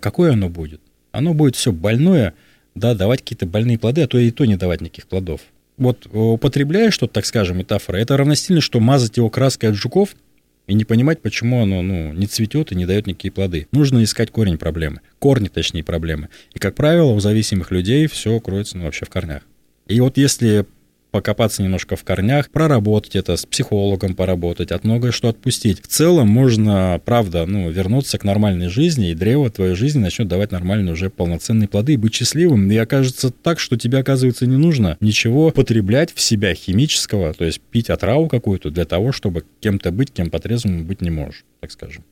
Какое 0.00 0.32
оно 0.32 0.48
будет? 0.48 0.80
Оно 1.12 1.34
будет 1.34 1.54
все 1.54 1.70
больное, 1.70 2.34
да, 2.74 2.94
давать 2.94 3.20
какие-то 3.20 3.46
больные 3.46 3.78
плоды, 3.78 4.02
а 4.02 4.08
то 4.08 4.18
и 4.18 4.30
то 4.32 4.44
не 4.46 4.56
давать 4.56 4.80
никаких 4.80 5.06
плодов 5.06 5.42
вот 5.82 6.06
употребляя 6.12 6.90
что-то, 6.90 7.14
так 7.14 7.26
скажем, 7.26 7.58
метафора, 7.58 7.96
это 7.96 8.16
равносильно, 8.16 8.60
что 8.60 8.80
мазать 8.80 9.16
его 9.16 9.30
краской 9.30 9.70
от 9.70 9.74
жуков 9.74 10.16
и 10.66 10.74
не 10.74 10.84
понимать, 10.84 11.20
почему 11.20 11.62
оно 11.62 11.82
ну, 11.82 12.12
не 12.12 12.26
цветет 12.26 12.72
и 12.72 12.74
не 12.74 12.86
дает 12.86 13.06
никакие 13.06 13.32
плоды. 13.32 13.66
Нужно 13.72 14.02
искать 14.02 14.30
корень 14.30 14.58
проблемы. 14.58 15.00
Корни, 15.18 15.48
точнее, 15.48 15.82
проблемы. 15.82 16.28
И, 16.54 16.58
как 16.58 16.74
правило, 16.74 17.12
у 17.12 17.20
зависимых 17.20 17.70
людей 17.70 18.06
все 18.06 18.38
кроется 18.40 18.78
ну, 18.78 18.84
вообще 18.84 19.04
в 19.04 19.10
корнях. 19.10 19.42
И 19.88 20.00
вот 20.00 20.16
если 20.16 20.66
покопаться 21.12 21.62
немножко 21.62 21.94
в 21.94 22.02
корнях, 22.02 22.50
проработать 22.50 23.14
это, 23.14 23.36
с 23.36 23.46
психологом 23.46 24.14
поработать, 24.14 24.72
от 24.72 24.82
многое 24.82 25.12
что 25.12 25.28
отпустить. 25.28 25.80
В 25.82 25.86
целом 25.86 26.28
можно, 26.28 27.00
правда, 27.04 27.46
ну, 27.46 27.70
вернуться 27.70 28.18
к 28.18 28.24
нормальной 28.24 28.68
жизни, 28.68 29.10
и 29.10 29.14
древо 29.14 29.50
твоей 29.50 29.74
жизни 29.74 30.00
начнет 30.00 30.26
давать 30.26 30.50
нормальные 30.50 30.94
уже 30.94 31.10
полноценные 31.10 31.68
плоды 31.68 31.94
и 31.94 31.96
быть 31.96 32.14
счастливым. 32.14 32.70
И 32.70 32.76
окажется 32.76 33.30
так, 33.30 33.60
что 33.60 33.76
тебе, 33.76 33.98
оказывается, 33.98 34.46
не 34.46 34.56
нужно 34.56 34.96
ничего 35.00 35.50
потреблять 35.50 36.12
в 36.12 36.20
себя 36.20 36.54
химического, 36.54 37.34
то 37.34 37.44
есть 37.44 37.60
пить 37.60 37.90
отраву 37.90 38.28
какую-то 38.28 38.70
для 38.70 38.86
того, 38.86 39.12
чтобы 39.12 39.44
кем-то 39.60 39.92
быть, 39.92 40.12
кем 40.12 40.30
по-трезвому 40.30 40.84
быть 40.84 41.02
не 41.02 41.10
можешь, 41.10 41.44
так 41.60 41.70
скажем. 41.70 42.04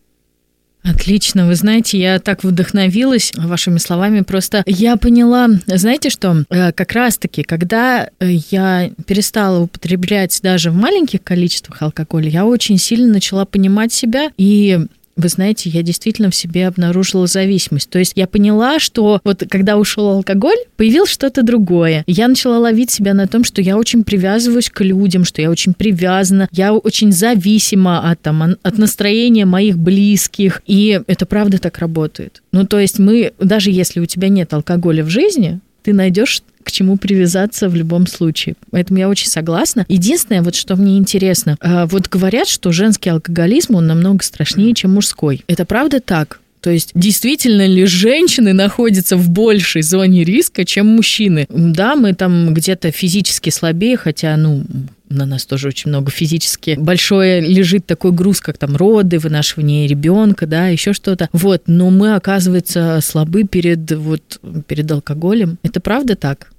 Отлично. 0.83 1.47
Вы 1.47 1.55
знаете, 1.57 1.99
я 1.99 2.19
так 2.19 2.43
вдохновилась 2.43 3.33
вашими 3.37 3.79
словами. 3.79 4.23
Просто 4.23 4.63
я 4.67 4.97
поняла, 4.97 5.49
знаете 5.67 6.09
что, 6.11 6.45
э, 6.49 6.73
как 6.73 6.93
раз-таки, 6.93 7.43
когда 7.43 8.09
э, 8.19 8.31
я 8.51 8.91
перестала 9.07 9.61
употреблять 9.61 10.41
даже 10.43 10.71
в 10.71 10.75
маленьких 10.75 11.23
количествах 11.23 11.83
алкоголя, 11.83 12.29
я 12.31 12.47
очень 12.47 12.79
сильно 12.79 13.13
начала 13.13 13.45
понимать 13.45 13.93
себя 13.93 14.31
и 14.39 14.87
вы 15.17 15.29
знаете, 15.29 15.69
я 15.71 15.83
действительно 15.83 16.31
в 16.31 16.35
себе 16.35 16.67
обнаружила 16.67 17.27
зависимость. 17.27 17.91
То 17.91 17.99
есть 17.99 18.13
я 18.17 18.27
поняла, 18.27 18.79
что 18.79 19.21
вот 19.25 19.43
когда 19.49 19.77
ушел 19.77 20.09
алкоголь, 20.09 20.57
появилось 20.77 21.11
что-то 21.11 21.43
другое. 21.43 22.05
Я 22.07 22.29
начала 22.29 22.59
ловить 22.59 22.91
себя 22.91 23.15
на 23.15 23.27
том, 23.27 23.45
что 23.45 23.61
я 23.61 23.77
очень 23.77 24.05
привязываюсь 24.05 24.71
к 24.71 24.83
людям, 24.83 25.25
что 25.25 25.43
я 25.43 25.51
очень 25.51 25.75
привязана, 25.75 26.49
я 26.53 26.75
очень 26.75 27.13
зависима 27.13 28.11
от, 28.11 28.21
там, 28.21 28.57
от 28.63 28.79
настроения 28.79 29.45
моих 29.45 29.79
близких. 29.79 30.63
И 30.67 31.01
это 31.07 31.27
правда 31.27 31.59
так 31.59 31.79
работает. 31.79 32.43
Ну, 32.53 32.67
то 32.67 32.79
есть 32.79 32.99
мы, 32.99 33.33
даже 33.39 33.71
если 33.71 34.01
у 34.01 34.07
тебя 34.07 34.29
нет 34.29 34.53
алкоголя 34.53 35.05
в 35.05 35.09
жизни, 35.09 35.61
ты 35.83 35.93
найдешь 35.93 36.43
к 36.71 36.73
чему 36.73 36.97
привязаться 36.97 37.69
в 37.69 37.75
любом 37.75 38.07
случае. 38.07 38.55
Поэтому 38.71 38.99
я 38.99 39.09
очень 39.09 39.29
согласна. 39.29 39.85
Единственное, 39.89 40.43
вот 40.43 40.55
что 40.55 40.77
мне 40.77 40.97
интересно, 40.97 41.57
а, 41.61 41.87
вот 41.87 42.09
говорят, 42.09 42.49
что 42.49 42.73
женский 42.73 43.11
алкоголизм, 43.11 43.75
он 43.75 43.87
намного 43.87 44.25
страшнее, 44.25 44.75
чем 44.75 44.95
мужской. 44.95 45.45
Это 45.49 45.65
правда 45.65 46.01
так? 46.01 46.41
То 46.61 46.71
есть 46.71 46.91
действительно 46.95 47.67
ли 47.67 47.87
женщины 47.87 48.53
находятся 48.53 49.17
в 49.17 49.31
большей 49.31 49.83
зоне 49.83 50.25
риска, 50.25 50.65
чем 50.65 50.87
мужчины? 50.87 51.47
Да, 51.49 51.97
мы 51.97 52.15
там 52.15 52.53
где-то 52.53 52.91
физически 52.91 53.51
слабее, 53.51 53.97
хотя, 53.97 54.37
ну, 54.37 54.65
на 55.09 55.27
нас 55.27 55.45
тоже 55.45 55.69
очень 55.69 55.89
много 55.89 56.11
физически. 56.11 56.77
Большое 56.79 57.41
лежит 57.41 57.87
такой 57.87 58.13
груз, 58.13 58.41
как 58.41 58.59
там 58.59 58.77
роды, 58.77 59.19
вынашивание 59.19 59.87
ребенка, 59.87 60.47
да, 60.47 60.69
еще 60.69 60.93
что-то. 60.93 61.29
Вот, 61.33 61.63
но 61.67 61.91
мы, 61.91 62.15
оказывается, 62.15 63.01
слабы 63.03 63.45
перед, 63.45 63.91
вот, 63.93 64.41
перед 64.67 64.91
алкоголем. 64.91 65.59
Это 65.63 65.81
правда 65.81 66.15
так? 66.15 66.53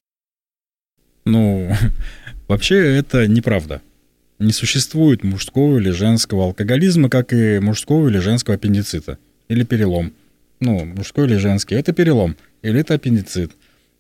Ну, 1.26 1.72
вообще 2.48 2.98
это 2.98 3.28
неправда. 3.28 3.82
Не 4.40 4.54
существует 4.54 5.24
мужского 5.24 5.78
или 5.78 5.92
женского 5.92 6.46
алкоголизма, 6.46 7.10
как 7.10 7.32
и 7.34 7.60
мужского 7.60 8.10
или 8.10 8.18
женского 8.18 8.56
аппендицита 8.56 9.18
или 9.50 9.64
перелом. 9.64 10.14
Ну, 10.60 10.86
мужской 10.86 11.26
или 11.28 11.36
женский, 11.36 11.76
это 11.76 11.94
перелом 11.94 12.36
или 12.62 12.80
это 12.80 12.96
аппендицит. 12.96 13.52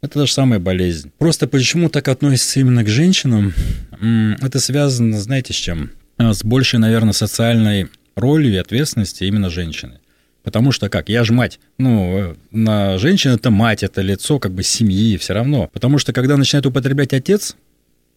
Это 0.01 0.19
та 0.19 0.25
же 0.25 0.31
самая 0.31 0.59
болезнь. 0.59 1.11
Просто 1.19 1.47
почему 1.47 1.89
так 1.89 2.07
относится 2.07 2.59
именно 2.59 2.83
к 2.83 2.87
женщинам, 2.87 3.53
это 4.41 4.59
связано, 4.59 5.19
знаете, 5.19 5.53
с 5.53 5.57
чем? 5.57 5.91
С 6.17 6.43
большей, 6.43 6.79
наверное, 6.79 7.13
социальной 7.13 7.87
ролью 8.15 8.51
и 8.51 8.57
ответственности 8.57 9.25
именно 9.25 9.49
женщины. 9.49 10.00
Потому 10.43 10.71
что 10.71 10.89
как, 10.89 11.09
я 11.09 11.23
же 11.23 11.33
мать. 11.33 11.59
Ну, 11.77 12.17
э, 12.17 12.35
на 12.51 12.97
женщину 12.97 13.35
это 13.35 13.51
мать, 13.51 13.83
это 13.83 14.01
лицо 14.01 14.39
как 14.39 14.51
бы 14.51 14.63
семьи, 14.63 15.17
все 15.17 15.33
равно. 15.33 15.69
Потому 15.71 15.97
что 15.97 16.13
когда 16.13 16.37
начинает 16.37 16.65
употреблять 16.65 17.13
отец, 17.13 17.55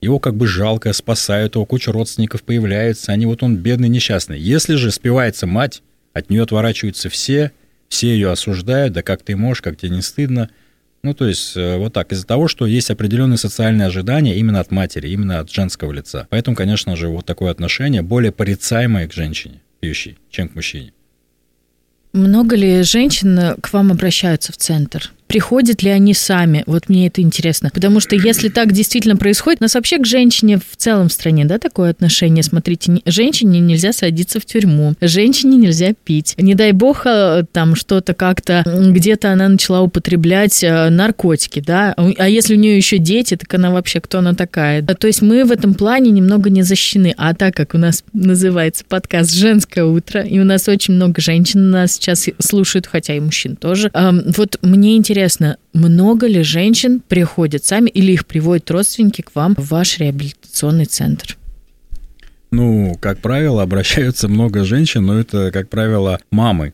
его 0.01 0.19
как 0.19 0.35
бы 0.35 0.47
жалко, 0.47 0.93
спасают, 0.93 1.55
его 1.55 1.67
куча 1.67 1.93
родственников 1.93 2.43
появляется, 2.43 3.13
они 3.13 3.27
вот 3.27 3.43
он 3.43 3.57
бедный, 3.57 3.89
несчастный. 3.89 4.39
Если 4.39 4.77
же 4.77 4.91
спивается 4.91 5.47
мать, 5.47 5.83
от 6.13 6.31
нее 6.31 6.43
отворачиваются 6.43 7.09
все, 7.09 7.53
все 7.89 8.09
ее 8.09 8.31
осуждают, 8.31 8.95
да 8.95 9.03
как 9.03 9.23
ты 9.23 9.37
можешь, 9.37 9.63
как 9.63 9.77
тебе 9.77 9.91
не 9.91 10.03
стыдно. 10.03 10.49
Ну, 11.03 11.13
то 11.13 11.29
есть, 11.29 11.55
э, 11.57 11.77
вот 11.77 11.93
так, 11.93 12.13
из-за 12.13 12.27
того, 12.27 12.49
что 12.49 12.65
есть 12.67 12.91
определенные 12.91 13.37
социальные 13.37 13.89
ожидания 13.89 14.37
именно 14.39 14.61
от 14.61 14.71
матери, 14.71 15.11
именно 15.11 15.41
от 15.41 15.51
женского 15.53 15.93
лица. 15.93 16.27
Поэтому, 16.31 16.57
конечно 16.57 16.97
же, 16.97 17.09
вот 17.09 17.27
такое 17.27 17.51
отношение 17.51 18.01
более 18.01 18.33
порицаемое 18.33 19.07
к 19.07 19.13
женщине, 19.13 19.61
пьющей, 19.81 20.17
чем 20.31 20.49
к 20.49 20.55
мужчине. 20.55 20.93
Много 22.15 22.55
ли 22.55 22.85
женщин 22.85 23.57
к 23.61 23.73
вам 23.73 23.91
обращаются 23.91 24.53
в 24.53 24.57
центр? 24.57 25.13
Приходят 25.27 25.83
ли 25.83 25.91
они 25.91 26.15
сами? 26.15 26.63
Вот 26.67 26.89
мне 26.89 27.07
это 27.07 27.23
интересно. 27.23 27.71
Потому 27.73 28.01
что 28.01 28.17
если 28.17 28.49
так 28.49 28.73
действительно 28.73 29.17
происходит, 29.17 29.61
у 29.61 29.65
нас 29.65 29.75
вообще 29.75 29.99
к 29.99 30.07
женщине 30.07 30.59
в 30.59 30.77
целом 30.77 31.09
в 31.09 31.13
стране, 31.13 31.45
да, 31.45 31.59
такое 31.59 31.91
отношение. 31.91 32.43
Смотрите, 32.43 33.01
женщине 33.07 33.61
нельзя 33.61 33.93
садиться 33.93 34.41
в 34.41 34.45
тюрьму, 34.45 34.95
женщине 35.01 35.57
нельзя 35.57 35.95
пить. 36.05 36.35
Не 36.39 36.55
дай 36.55 36.73
бог, 36.73 37.03
э, 37.07 37.45
там 37.53 37.75
что-то 37.75 38.15
как-то, 38.15 38.63
где-то 38.67 39.33
она 39.33 39.49
начала 39.49 39.81
употреблять 39.81 40.63
э, 40.63 40.91
наркотики, 40.91 41.61
да, 41.61 41.95
а 41.97 42.29
если 42.29 42.55
у 42.55 42.59
нее 42.59 42.77
еще 42.77 42.99
дети, 42.99 43.37
так 43.37 43.53
она 43.55 43.71
вообще 43.71 44.01
кто 44.01 44.19
она 44.19 44.35
такая? 44.35 44.83
То 44.83 45.07
есть 45.07 45.23
мы 45.23 45.45
в 45.45 45.53
этом 45.53 45.75
плане 45.75 46.11
немного 46.11 46.51
не 46.51 46.63
защищены. 46.63 47.15
А 47.17 47.35
так 47.35 47.55
как 47.55 47.75
у 47.75 47.79
нас 47.79 48.05
называется 48.13 48.85
подкаст 48.89 49.33
«Женское 49.35 49.85
утро», 49.85 50.21
и 50.21 50.39
у 50.39 50.45
нас 50.45 50.69
очень 50.69 50.95
много 50.95 51.21
женщин 51.21 51.71
нас 51.71 51.95
сейчас 51.95 52.29
слушают, 52.39 52.87
хотя 52.87 53.15
и 53.15 53.21
мужчин 53.21 53.57
тоже, 53.57 53.91
вот 53.93 54.59
мне 54.63 54.97
интересно, 54.97 55.14
интересно, 55.15 55.59
много 55.73 56.27
ли 56.27 56.43
женщин 56.43 57.01
приходят 57.01 57.65
сами 57.65 57.89
или 57.89 58.11
их 58.11 58.27
приводят 58.27 58.69
родственники 58.73 59.23
к 59.23 59.33
вам 59.37 59.55
в 59.55 59.69
ваш 59.69 59.99
реабилитационный 59.99 60.87
центр? 60.87 61.37
Ну, 62.51 62.97
как 63.01 63.21
правило, 63.21 63.63
обращаются 63.63 64.27
много 64.27 64.65
женщин, 64.65 65.07
но 65.07 65.21
это, 65.21 65.53
как 65.53 65.69
правило, 65.69 66.19
мамы 66.33 66.73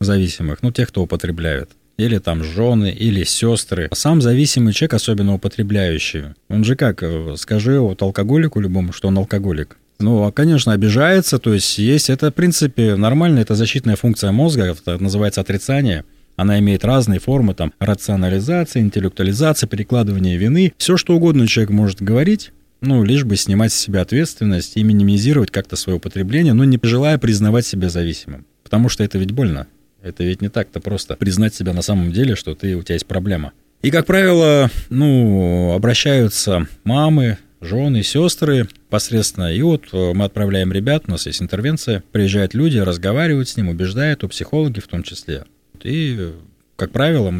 зависимых, 0.00 0.62
ну, 0.62 0.72
тех, 0.72 0.88
кто 0.88 1.04
употребляют. 1.04 1.70
Или 1.96 2.18
там 2.18 2.42
жены, 2.42 2.90
или 2.90 3.22
сестры. 3.22 3.88
Сам 3.92 4.20
зависимый 4.20 4.72
человек, 4.72 4.94
особенно 4.94 5.34
употребляющий, 5.34 6.34
он 6.48 6.64
же 6.64 6.74
как, 6.74 7.04
э, 7.04 7.34
скажи 7.36 7.78
вот 7.78 8.02
алкоголику 8.02 8.58
любому, 8.58 8.92
что 8.92 9.08
он 9.08 9.18
алкоголик. 9.18 9.76
Ну, 10.00 10.24
а, 10.24 10.32
конечно, 10.32 10.72
обижается, 10.72 11.38
то 11.38 11.54
есть 11.54 11.78
есть, 11.78 12.10
это, 12.10 12.32
в 12.32 12.34
принципе, 12.34 12.96
нормально, 12.96 13.38
это 13.38 13.54
защитная 13.54 13.94
функция 13.94 14.32
мозга, 14.32 14.64
это 14.64 15.00
называется 15.00 15.40
отрицание– 15.40 16.04
она 16.36 16.58
имеет 16.60 16.84
разные 16.84 17.18
формы, 17.18 17.54
там, 17.54 17.72
рационализация, 17.78 18.82
интеллектуализация, 18.82 19.66
перекладывание 19.66 20.36
вины. 20.36 20.72
Все, 20.76 20.96
что 20.96 21.16
угодно 21.16 21.46
человек 21.46 21.70
может 21.70 22.02
говорить, 22.02 22.52
ну, 22.80 23.02
лишь 23.04 23.24
бы 23.24 23.36
снимать 23.36 23.72
с 23.72 23.76
себя 23.76 24.02
ответственность 24.02 24.76
и 24.76 24.82
минимизировать 24.82 25.50
как-то 25.50 25.76
свое 25.76 25.96
употребление, 25.96 26.52
но 26.52 26.64
не 26.64 26.78
желая 26.82 27.18
признавать 27.18 27.66
себя 27.66 27.88
зависимым. 27.88 28.46
Потому 28.62 28.88
что 28.88 29.02
это 29.02 29.18
ведь 29.18 29.32
больно. 29.32 29.66
Это 30.02 30.22
ведь 30.24 30.42
не 30.42 30.48
так-то 30.48 30.80
просто 30.80 31.16
признать 31.16 31.54
себя 31.54 31.72
на 31.72 31.82
самом 31.82 32.12
деле, 32.12 32.36
что 32.36 32.54
ты, 32.54 32.76
у 32.76 32.82
тебя 32.82 32.94
есть 32.94 33.06
проблема. 33.06 33.52
И, 33.82 33.90
как 33.90 34.06
правило, 34.06 34.70
ну, 34.88 35.72
обращаются 35.74 36.66
мамы, 36.84 37.38
жены, 37.60 38.02
сестры 38.02 38.68
посредственно. 38.90 39.52
И 39.52 39.60
вот 39.62 39.84
э, 39.92 40.12
мы 40.14 40.24
отправляем 40.24 40.72
ребят, 40.72 41.04
у 41.06 41.10
нас 41.12 41.26
есть 41.26 41.42
интервенция, 41.42 42.02
приезжают 42.12 42.54
люди, 42.54 42.78
разговаривают 42.78 43.48
с 43.48 43.56
ним, 43.56 43.68
убеждают, 43.68 44.24
у 44.24 44.28
психологи 44.28 44.80
в 44.80 44.86
том 44.86 45.02
числе. 45.02 45.44
И, 45.84 46.32
как 46.76 46.92
правило, 46.92 47.32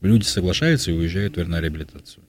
люди 0.00 0.24
соглашаются 0.24 0.90
и 0.90 0.94
уезжают 0.94 1.36
на 1.36 1.60
реабилитацию. 1.60 2.22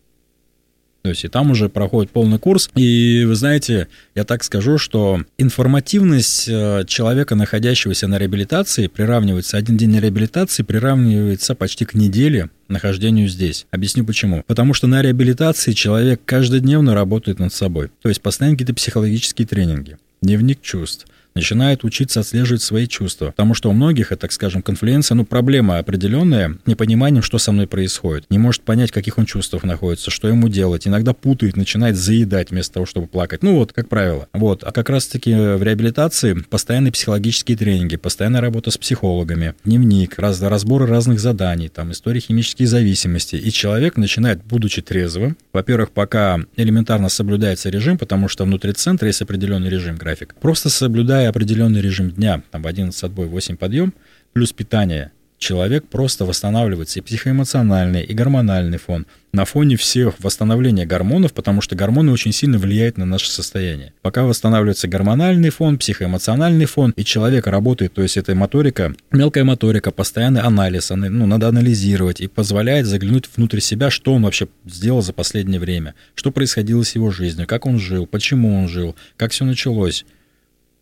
То 1.02 1.10
есть 1.10 1.24
и 1.24 1.28
там 1.30 1.52
уже 1.52 1.70
проходит 1.70 2.12
полный 2.12 2.40
курс. 2.40 2.70
И 2.76 3.24
вы 3.26 3.36
знаете, 3.36 3.88
я 4.16 4.26
так 4.26 4.44
скажу, 4.44 4.78
что 4.78 5.24
информативность 5.38 6.48
э, 6.50 6.84
человека, 6.88 7.36
находящегося 7.36 8.08
на 8.08 8.18
реабилитации, 8.18 8.88
приравнивается, 8.88 9.58
один 9.58 9.78
день 9.78 9.98
реабилитации 9.98 10.64
приравнивается 10.64 11.56
почти 11.56 11.86
к 11.86 11.94
неделе 11.94 12.50
нахождению 12.68 13.30
здесь. 13.30 13.66
Объясню 13.72 14.04
почему. 14.04 14.44
Потому 14.46 14.74
что 14.74 14.88
на 14.88 15.02
реабилитации 15.02 15.72
человек 15.72 16.22
каждодневно 16.26 16.94
работает 16.94 17.40
над 17.40 17.54
собой. 17.54 17.90
То 18.02 18.10
есть 18.10 18.22
постоянно 18.22 18.58
какие-то 18.58 18.74
психологические 18.74 19.48
тренинги, 19.48 19.98
дневник 20.22 20.62
чувств, 20.62 21.08
начинает 21.36 21.84
учиться 21.84 22.20
отслеживать 22.20 22.62
свои 22.62 22.88
чувства. 22.88 23.28
Потому 23.28 23.54
что 23.54 23.70
у 23.70 23.74
многих, 23.74 24.12
это, 24.12 24.22
так 24.22 24.32
скажем, 24.32 24.62
конфлюенция, 24.62 25.16
ну, 25.16 25.26
проблема 25.26 25.80
определенная, 25.80 26.58
непониманием, 26.66 27.24
что 27.24 27.38
со 27.38 27.52
мной 27.52 27.68
происходит. 27.68 28.26
Не 28.30 28.38
может 28.38 28.62
понять, 28.62 28.92
каких 28.92 29.18
он 29.18 29.26
чувствах 29.26 29.64
находится, 29.64 30.12
что 30.12 30.28
ему 30.28 30.50
делать. 30.50 30.88
Иногда 30.88 31.14
путает, 31.14 31.58
начинает 31.58 31.96
заедать 31.96 32.52
вместо 32.52 32.76
того, 32.76 32.86
чтобы 32.86 33.08
плакать. 33.08 33.44
Ну, 33.44 33.56
вот, 33.56 33.74
как 33.74 33.90
правило. 33.90 34.28
Вот. 34.34 34.64
А 34.64 34.72
как 34.72 34.90
раз-таки 34.90 35.34
в 35.34 35.64
реабилитации 35.64 36.34
постоянные 36.34 36.92
психологические 36.92 37.58
тренинги, 37.58 37.96
постоянная 37.96 38.42
работа 38.42 38.72
с 38.72 38.78
психологами, 38.78 39.56
дневник, 39.66 40.20
раз, 40.20 40.42
разборы 40.42 40.86
разных 40.86 41.20
заданий, 41.20 41.70
там, 41.70 41.92
истории 41.92 42.20
химических 42.20 42.68
зависимости. 42.68 43.36
И 43.36 43.52
человек 43.52 43.98
начинает, 43.98 44.44
будучи 44.44 44.82
трезвым, 44.82 45.38
во-первых, 45.54 45.92
пока 45.92 46.40
элементарно 46.56 47.10
соблюдается 47.10 47.70
режим, 47.70 47.98
потому 47.98 48.28
что 48.28 48.46
внутри 48.46 48.74
центра 48.74 49.08
есть 49.08 49.22
определенный 49.22 49.70
режим, 49.70 49.96
график, 49.96 50.36
просто 50.36 50.70
соблюдая 50.70 51.19
определенный 51.28 51.82
режим 51.82 52.12
дня, 52.12 52.42
там 52.52 52.62
в 52.62 52.68
11 52.68 53.04
отбой, 53.04 53.28
8 53.28 53.58
подъем, 53.58 53.94
плюс 54.34 54.54
питание, 54.54 55.12
человек 55.40 55.86
просто 55.88 56.26
восстанавливается 56.26 57.00
и 57.00 57.02
психоэмоциональный, 57.02 58.04
и 58.04 58.14
гормональный 58.14 58.78
фон 58.78 59.08
на 59.32 59.46
фоне 59.46 59.78
всех 59.78 60.16
восстановления 60.20 60.86
гормонов, 60.86 61.34
потому 61.34 61.62
что 61.62 61.76
гормоны 61.76 62.12
очень 62.12 62.32
сильно 62.32 62.58
влияют 62.58 62.98
на 62.98 63.06
наше 63.06 63.32
состояние. 63.32 63.94
Пока 64.02 64.24
восстанавливается 64.24 64.88
гормональный 64.88 65.50
фон, 65.50 65.78
психоэмоциональный 65.78 66.66
фон, 66.66 66.92
и 66.96 67.04
человек 67.04 67.48
работает, 67.48 67.94
то 67.94 68.02
есть 68.02 68.18
это 68.18 68.36
моторика, 68.36 68.94
мелкая 69.12 69.44
моторика, 69.44 69.92
постоянный 69.92 70.42
анализ, 70.42 70.90
ну, 70.90 71.26
надо 71.26 71.48
анализировать, 71.48 72.22
и 72.22 72.28
позволяет 72.28 72.86
заглянуть 72.86 73.30
внутрь 73.36 73.60
себя, 73.60 73.90
что 73.90 74.14
он 74.14 74.24
вообще 74.24 74.48
сделал 74.66 75.02
за 75.02 75.14
последнее 75.14 75.60
время, 75.60 75.96
что 76.16 76.32
происходило 76.32 76.84
с 76.84 76.96
его 76.96 77.12
жизнью, 77.12 77.48
как 77.48 77.66
он 77.66 77.80
жил, 77.80 78.08
почему 78.08 78.60
он 78.60 78.68
жил, 78.68 78.96
как 79.16 79.32
все 79.32 79.46
началось. 79.46 80.06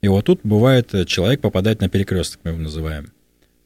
И 0.02 0.08
вот 0.08 0.26
тут 0.26 0.42
бывает, 0.44 0.94
э, 0.94 1.06
человек 1.06 1.42
попадает 1.42 1.82
на 1.82 1.90
перекресток, 1.90 2.42
мы 2.44 2.52
его 2.52 2.60
называем 2.60 3.12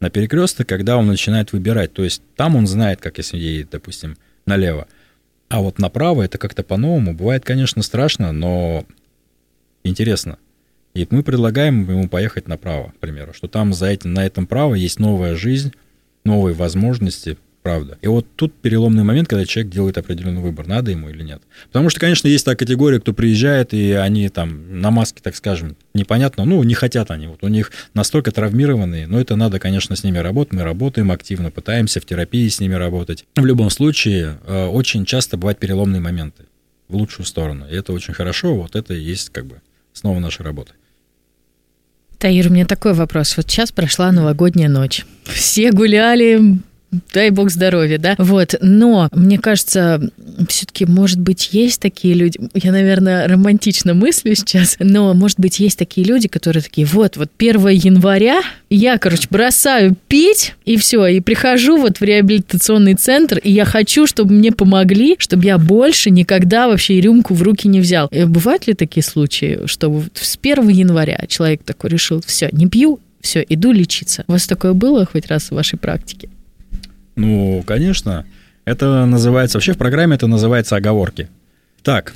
на 0.01 0.09
перекресток, 0.09 0.67
когда 0.67 0.97
он 0.97 1.07
начинает 1.07 1.53
выбирать. 1.53 1.93
То 1.93 2.03
есть 2.03 2.21
там 2.35 2.55
он 2.55 2.67
знает, 2.67 2.99
как 2.99 3.19
если 3.19 3.37
едет, 3.37 3.69
допустим, 3.71 4.17
налево. 4.45 4.87
А 5.47 5.61
вот 5.61 5.79
направо 5.79 6.23
это 6.23 6.37
как-то 6.37 6.63
по-новому. 6.63 7.13
Бывает, 7.13 7.45
конечно, 7.45 7.83
страшно, 7.83 8.31
но 8.31 8.85
интересно. 9.83 10.37
И 10.93 11.07
мы 11.09 11.23
предлагаем 11.23 11.89
ему 11.89 12.09
поехать 12.09 12.47
направо, 12.47 12.91
к 12.91 12.97
примеру, 12.97 13.33
что 13.33 13.47
там 13.47 13.73
за 13.73 13.87
этим, 13.87 14.13
на 14.13 14.25
этом 14.25 14.47
право 14.47 14.73
есть 14.73 14.99
новая 14.99 15.35
жизнь, 15.35 15.71
новые 16.25 16.53
возможности, 16.53 17.37
правда. 17.61 17.97
И 18.01 18.07
вот 18.07 18.25
тут 18.35 18.53
переломный 18.53 19.03
момент, 19.03 19.27
когда 19.27 19.45
человек 19.45 19.71
делает 19.71 19.97
определенный 19.97 20.41
выбор, 20.41 20.67
надо 20.67 20.91
ему 20.91 21.09
или 21.09 21.23
нет. 21.23 21.41
Потому 21.67 21.89
что, 21.89 21.99
конечно, 21.99 22.27
есть 22.27 22.45
та 22.45 22.55
категория, 22.55 22.99
кто 22.99 23.13
приезжает, 23.13 23.73
и 23.73 23.91
они 23.91 24.29
там 24.29 24.81
на 24.81 24.91
маске, 24.91 25.21
так 25.21 25.35
скажем, 25.35 25.75
непонятно, 25.93 26.45
ну, 26.45 26.61
не 26.63 26.73
хотят 26.73 27.11
они, 27.11 27.27
вот 27.27 27.43
у 27.43 27.47
них 27.47 27.71
настолько 27.93 28.31
травмированные, 28.31 29.07
но 29.07 29.19
это 29.19 29.35
надо, 29.35 29.59
конечно, 29.59 29.95
с 29.95 30.03
ними 30.03 30.17
работать, 30.17 30.53
мы 30.53 30.63
работаем 30.63 31.11
активно, 31.11 31.51
пытаемся 31.51 31.99
в 31.99 32.05
терапии 32.05 32.47
с 32.47 32.59
ними 32.59 32.73
работать. 32.73 33.25
В 33.35 33.45
любом 33.45 33.69
случае, 33.69 34.39
э, 34.45 34.65
очень 34.65 35.05
часто 35.05 35.37
бывают 35.37 35.59
переломные 35.59 36.01
моменты 36.01 36.45
в 36.87 36.95
лучшую 36.95 37.25
сторону, 37.25 37.67
и 37.69 37.75
это 37.75 37.93
очень 37.93 38.13
хорошо, 38.13 38.55
вот 38.55 38.75
это 38.75 38.93
и 38.93 39.01
есть 39.01 39.29
как 39.29 39.45
бы 39.45 39.61
снова 39.93 40.19
наша 40.19 40.43
работа. 40.43 40.73
Таир, 42.17 42.47
у 42.47 42.49
меня 42.51 42.67
такой 42.67 42.93
вопрос. 42.93 43.35
Вот 43.35 43.49
сейчас 43.49 43.71
прошла 43.71 44.11
новогодняя 44.11 44.69
ночь. 44.69 45.07
Все 45.23 45.71
гуляли, 45.71 46.59
дай 47.13 47.29
бог 47.29 47.49
здоровья, 47.49 47.97
да? 47.97 48.15
Вот, 48.17 48.55
но 48.61 49.09
мне 49.13 49.37
кажется, 49.37 50.11
все-таки, 50.47 50.85
может 50.85 51.19
быть, 51.19 51.49
есть 51.51 51.81
такие 51.81 52.13
люди, 52.13 52.39
я, 52.53 52.71
наверное, 52.71 53.27
романтично 53.27 53.93
мыслю 53.93 54.35
сейчас, 54.35 54.75
но, 54.79 55.13
может 55.13 55.39
быть, 55.39 55.59
есть 55.59 55.77
такие 55.77 56.05
люди, 56.05 56.27
которые 56.27 56.63
такие, 56.63 56.85
вот, 56.85 57.17
вот 57.17 57.29
1 57.37 57.67
января 57.69 58.41
я, 58.69 58.97
короче, 58.97 59.27
бросаю 59.29 59.95
пить, 60.07 60.55
и 60.65 60.77
все, 60.77 61.05
и 61.07 61.19
прихожу 61.19 61.77
вот 61.77 61.99
в 61.99 62.03
реабилитационный 62.03 62.95
центр, 62.95 63.37
и 63.37 63.51
я 63.51 63.65
хочу, 63.65 64.07
чтобы 64.07 64.33
мне 64.33 64.51
помогли, 64.51 65.15
чтобы 65.19 65.45
я 65.45 65.57
больше 65.57 66.09
никогда 66.09 66.67
вообще 66.67 66.99
рюмку 67.01 67.33
в 67.33 67.41
руки 67.41 67.67
не 67.67 67.79
взял. 67.79 68.07
И 68.07 68.23
бывают 68.25 68.67
ли 68.67 68.73
такие 68.73 69.03
случаи, 69.03 69.61
что 69.65 70.03
с 70.13 70.37
1 70.41 70.67
января 70.69 71.25
человек 71.27 71.63
такой 71.63 71.89
решил, 71.89 72.21
все, 72.25 72.49
не 72.51 72.67
пью, 72.67 72.99
все, 73.21 73.45
иду 73.47 73.71
лечиться. 73.71 74.23
У 74.27 74.33
вас 74.33 74.47
такое 74.47 74.73
было 74.73 75.05
хоть 75.05 75.27
раз 75.27 75.45
в 75.45 75.51
вашей 75.51 75.77
практике? 75.77 76.29
Ну, 77.15 77.63
конечно. 77.65 78.25
Это 78.65 79.05
называется, 79.05 79.57
вообще 79.57 79.73
в 79.73 79.77
программе 79.77 80.15
это 80.15 80.27
называется 80.27 80.75
оговорки. 80.75 81.29
Так, 81.83 82.13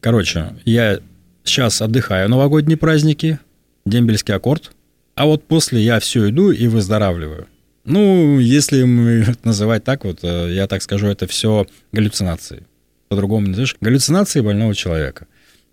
короче, 0.00 0.54
я 0.64 1.00
сейчас 1.42 1.80
отдыхаю 1.80 2.28
новогодние 2.28 2.76
праздники, 2.76 3.38
дембельский 3.86 4.34
аккорд, 4.34 4.72
а 5.14 5.24
вот 5.26 5.44
после 5.44 5.82
я 5.82 5.98
все 6.00 6.28
иду 6.28 6.50
и 6.50 6.66
выздоравливаю. 6.68 7.46
Ну, 7.84 8.38
если 8.38 8.82
называть 9.44 9.84
так 9.84 10.04
вот, 10.04 10.18
э, 10.22 10.52
я 10.52 10.66
так 10.66 10.82
скажу, 10.82 11.06
это 11.06 11.26
все 11.26 11.66
галлюцинации. 11.92 12.64
По-другому 13.08 13.46
не 13.46 13.54
знаешь, 13.54 13.76
галлюцинации 13.80 14.40
больного 14.40 14.74
человека. 14.74 15.26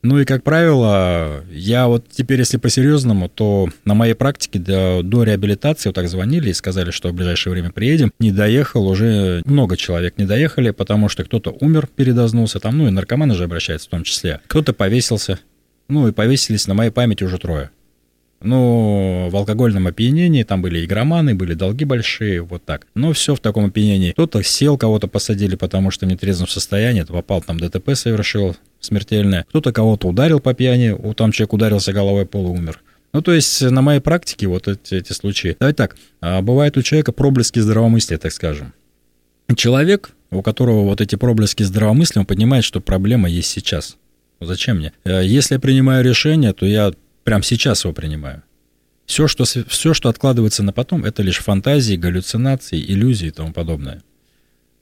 Ну 0.03 0.19
и, 0.19 0.25
как 0.25 0.43
правило, 0.43 1.45
я 1.49 1.87
вот 1.87 2.09
теперь, 2.09 2.39
если 2.39 2.57
по-серьезному, 2.57 3.29
то 3.29 3.69
на 3.85 3.93
моей 3.93 4.15
практике 4.15 4.59
до, 4.59 5.01
до 5.01 5.23
реабилитации 5.23 5.87
вот 5.87 5.95
так 5.95 6.09
звонили 6.09 6.49
и 6.49 6.53
сказали, 6.53 6.91
что 6.91 7.09
в 7.09 7.13
ближайшее 7.13 7.53
время 7.53 7.71
приедем. 7.71 8.11
Не 8.19 8.33
доехал, 8.33 8.85
уже 8.85 9.41
много 9.45 9.77
человек 9.77 10.17
не 10.17 10.25
доехали, 10.25 10.71
потому 10.71 11.07
что 11.07 11.23
кто-то 11.23 11.55
умер, 11.61 11.87
передознулся, 11.95 12.59
там, 12.59 12.77
ну 12.77 12.87
и 12.89 12.91
наркоманы 12.91 13.33
же 13.33 13.45
обращаются 13.45 13.87
в 13.87 13.91
том 13.91 14.03
числе. 14.03 14.41
Кто-то 14.47 14.73
повесился, 14.73 15.39
ну 15.87 16.09
и 16.09 16.11
повесились 16.11 16.67
на 16.67 16.73
моей 16.73 16.91
памяти 16.91 17.23
уже 17.23 17.37
трое. 17.37 17.69
Ну, 18.41 19.29
в 19.31 19.35
алкогольном 19.37 19.87
опьянении 19.87 20.43
там 20.43 20.61
были 20.61 20.83
игроманы, 20.83 21.33
были 21.33 21.53
долги 21.53 21.85
большие, 21.85 22.41
вот 22.41 22.65
так. 22.65 22.87
Но 22.93 23.13
все 23.13 23.35
в 23.35 23.39
таком 23.39 23.67
опьянении. 23.67 24.11
Кто-то 24.11 24.43
сел, 24.43 24.77
кого-то 24.77 25.07
посадили, 25.07 25.55
потому 25.55 25.91
что 25.91 26.05
в 26.05 26.09
нетрезвом 26.09 26.49
состоянии, 26.49 27.03
попал 27.03 27.41
там 27.41 27.57
ДТП 27.57 27.95
совершил 27.95 28.57
смертельное. 28.85 29.45
Кто-то 29.49 29.71
кого-то 29.71 30.07
ударил 30.07 30.39
по 30.39 30.53
пьяни, 30.53 30.95
там 31.13 31.31
человек 31.31 31.53
ударился 31.53 31.93
головой 31.93 32.25
пол 32.25 32.47
и 32.53 32.57
умер. 32.57 32.81
Ну, 33.13 33.21
то 33.21 33.31
есть 33.31 33.61
на 33.61 33.81
моей 33.81 33.99
практике 33.99 34.47
вот 34.47 34.67
эти, 34.67 34.95
эти 34.95 35.13
случаи. 35.13 35.55
Давайте 35.59 35.77
так, 35.77 35.97
а, 36.19 36.41
бывает 36.41 36.77
у 36.77 36.81
человека 36.81 37.11
проблески 37.11 37.59
здравомыслия, 37.59 38.17
так 38.17 38.31
скажем. 38.31 38.73
Человек, 39.55 40.11
у 40.31 40.41
которого 40.41 40.83
вот 40.83 40.99
эти 40.99 41.15
проблески 41.15 41.61
здравомыслия, 41.61 42.21
он 42.21 42.25
понимает, 42.25 42.63
что 42.63 42.81
проблема 42.81 43.29
есть 43.29 43.49
сейчас. 43.49 43.97
Зачем 44.41 44.77
мне? 44.77 44.93
Э, 45.03 45.21
если 45.23 45.55
я 45.55 45.59
принимаю 45.59 46.03
решение, 46.03 46.53
то 46.53 46.65
я 46.65 46.91
прямо 47.23 47.43
сейчас 47.43 47.83
его 47.83 47.93
принимаю. 47.93 48.41
Все 49.05 49.27
что, 49.27 49.43
все, 49.43 49.93
что 49.93 50.09
откладывается 50.09 50.63
на 50.63 50.73
потом, 50.73 51.05
это 51.05 51.21
лишь 51.21 51.37
фантазии, 51.37 51.95
галлюцинации, 51.95 52.79
иллюзии 52.79 53.27
и 53.27 53.31
тому 53.31 53.53
подобное. 53.53 54.01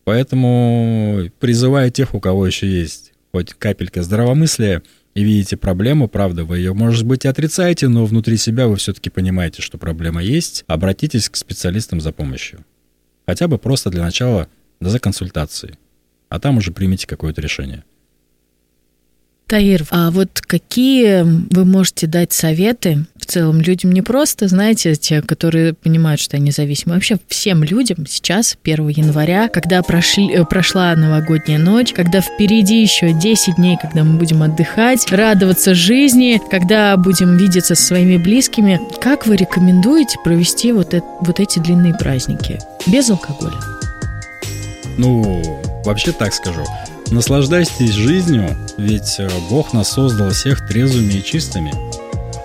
Поэтому 0.06 1.30
призываю 1.40 1.92
тех, 1.92 2.14
у 2.16 2.20
кого 2.20 2.48
еще 2.48 2.68
есть 2.68 3.11
хоть 3.32 3.54
капелька 3.54 4.04
здравомыслия, 4.04 4.84
и 5.13 5.24
видите 5.24 5.58
проблему, 5.58 6.08
правда, 6.08 6.46
вы 6.46 6.60
ее, 6.60 6.74
может 6.74 7.06
быть, 7.06 7.26
и 7.26 7.28
отрицаете, 7.28 7.88
но 7.88 8.06
внутри 8.06 8.38
себя 8.38 8.67
вы 8.67 8.78
все-таки 8.78 9.10
понимаете, 9.10 9.62
что 9.62 9.78
проблема 9.78 10.24
есть, 10.24 10.63
обратитесь 10.67 11.30
к 11.30 11.36
специалистам 11.36 12.00
за 12.00 12.12
помощью. 12.12 12.65
Хотя 13.26 13.48
бы 13.48 13.58
просто 13.58 13.89
для 13.89 14.04
начала 14.04 14.48
за 14.80 15.00
консультацией. 15.00 15.76
А 16.30 16.39
там 16.39 16.58
уже 16.58 16.72
примите 16.72 17.08
какое-то 17.08 17.41
решение. 17.41 17.84
Таир, 19.52 19.84
а 19.92 20.12
вот 20.12 20.40
какие 20.40 21.24
вы 21.24 21.66
можете 21.66 22.08
дать 22.08 22.32
советы 22.32 23.04
в 23.18 23.26
целом 23.26 23.60
людям 23.60 23.92
не 23.92 24.02
просто, 24.02 24.48
знаете, 24.48 24.96
те, 24.96 25.22
которые 25.22 25.74
понимают, 25.74 26.22
что 26.22 26.38
они 26.38 26.52
зависимы, 26.52 26.94
а 26.94 26.96
вообще 26.96 27.18
всем 27.28 27.62
людям 27.62 28.08
сейчас, 28.08 28.56
1 28.64 28.88
января, 28.88 29.50
когда 29.50 29.84
прошли, 29.84 30.32
э, 30.34 30.46
прошла 30.46 30.96
новогодняя 30.96 31.60
ночь, 31.60 31.92
когда 31.92 32.22
впереди 32.22 32.82
еще 32.82 33.12
10 33.12 33.58
дней, 33.58 33.78
когда 33.82 34.06
мы 34.06 34.18
будем 34.18 34.42
отдыхать, 34.42 35.12
радоваться 35.12 35.76
жизни, 35.76 36.42
когда 36.50 36.96
будем 36.96 37.36
видеться 37.36 37.76
со 37.76 37.84
своими 37.84 38.16
близкими, 38.16 38.80
как 39.02 39.28
вы 39.28 39.36
рекомендуете 39.36 40.18
провести 40.24 40.72
вот, 40.72 40.94
это, 40.94 41.06
вот 41.20 41.42
эти 41.42 41.60
длинные 41.60 41.94
праздники 41.94 42.58
без 42.88 43.10
алкоголя? 43.10 43.60
Ну, 44.98 45.44
вообще 45.84 46.14
так 46.14 46.34
скажу. 46.34 46.64
Наслаждайтесь 47.12 47.91
жизнью, 47.91 48.56
ведь 48.78 49.19
э, 49.19 49.28
Бог 49.50 49.74
нас 49.74 49.91
создал 49.91 50.30
всех 50.30 50.65
трезвыми 50.65 51.12
и 51.12 51.24
чистыми. 51.24 51.74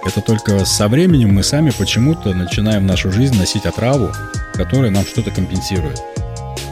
Это 0.05 0.21
только 0.21 0.65
со 0.65 0.89
временем 0.89 1.33
мы 1.33 1.45
сами 1.45 1.71
почему-то 1.71 2.35
начинаем 2.35 2.85
нашу 2.85 3.13
жизнь 3.13 3.39
носить 3.39 3.65
отраву, 3.65 4.11
которая 4.55 4.91
нам 4.91 5.05
что-то 5.05 5.31
компенсирует. 5.31 6.03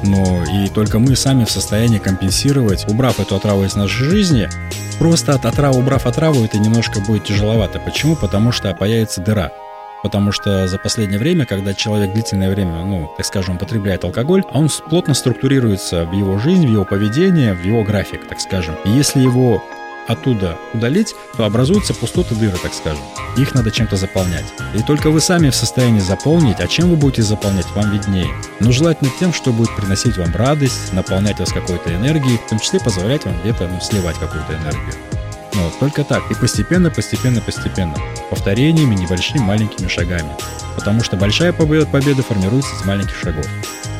Но 0.02 0.42
и 0.42 0.68
только 0.70 0.98
мы 0.98 1.14
сами 1.14 1.44
в 1.44 1.50
состоянии 1.50 1.98
компенсировать, 1.98 2.84
убрав 2.88 3.20
эту 3.20 3.36
отраву 3.36 3.62
из 3.62 3.76
нашей 3.76 4.08
жизни, 4.08 4.48
просто 4.98 5.32
от 5.32 5.46
отравы, 5.46 5.78
убрав 5.78 6.04
отраву, 6.06 6.44
это 6.44 6.58
немножко 6.58 6.98
будет 6.98 7.24
тяжеловато. 7.24 7.78
Почему? 7.78 8.16
Потому 8.16 8.50
что 8.50 8.74
появится 8.74 9.20
дыра– 9.20 9.52
потому 10.04 10.32
что 10.32 10.68
за 10.68 10.78
последнее 10.78 11.18
время, 11.18 11.46
когда 11.46 11.72
человек 11.72 12.12
длительное 12.12 12.50
время, 12.50 12.84
ну, 12.84 13.10
так 13.16 13.24
скажем, 13.24 13.56
употребляет 13.56 14.04
алкоголь, 14.04 14.44
он 14.52 14.68
плотно 14.90 15.14
структурируется 15.14 16.04
в 16.04 16.12
его 16.12 16.38
жизнь, 16.38 16.66
в 16.66 16.70
его 16.70 16.84
поведение, 16.84 17.54
в 17.54 17.64
его 17.64 17.82
график, 17.82 18.28
так 18.28 18.38
скажем. 18.38 18.76
И 18.84 18.90
если 18.90 19.20
его 19.20 19.64
оттуда 20.06 20.58
удалить, 20.74 21.14
то 21.38 21.46
образуются 21.46 21.94
пустоты 21.94 22.34
дыры, 22.34 22.58
так 22.62 22.74
скажем. 22.74 23.02
Их 23.38 23.54
надо 23.54 23.70
чем-то 23.70 23.96
заполнять. 23.96 24.44
И 24.74 24.82
только 24.82 25.08
вы 25.10 25.22
сами 25.22 25.48
в 25.48 25.56
состоянии 25.56 26.00
заполнить, 26.00 26.60
а 26.60 26.66
чем 26.68 26.90
вы 26.90 26.96
будете 26.96 27.22
заполнять, 27.22 27.70
вам 27.74 27.90
виднее. 27.90 28.28
Но 28.60 28.72
желательно 28.72 29.10
тем, 29.18 29.32
что 29.32 29.52
будет 29.52 29.74
приносить 29.74 30.18
вам 30.18 30.36
радость, 30.36 30.92
наполнять 30.92 31.40
вас 31.40 31.50
какой-то 31.50 31.94
энергией, 31.94 32.36
в 32.36 32.50
том 32.50 32.58
числе 32.58 32.78
позволять 32.78 33.24
вам 33.24 33.40
где-то 33.40 33.68
ну, 33.68 33.80
сливать 33.80 34.18
какую-то 34.18 34.52
энергию. 34.52 35.13
Ну, 35.54 35.70
только 35.78 36.04
так. 36.04 36.30
И 36.30 36.34
постепенно, 36.34 36.90
постепенно, 36.90 37.40
постепенно. 37.40 37.94
Повторениями, 38.30 38.94
небольшими, 38.94 39.40
маленькими 39.40 39.88
шагами. 39.88 40.30
Потому 40.74 41.02
что 41.02 41.16
большая 41.16 41.52
победа, 41.52 41.86
победа 41.86 42.22
формируется 42.22 42.74
из 42.74 42.84
маленьких 42.84 43.16
шагов. 43.16 43.46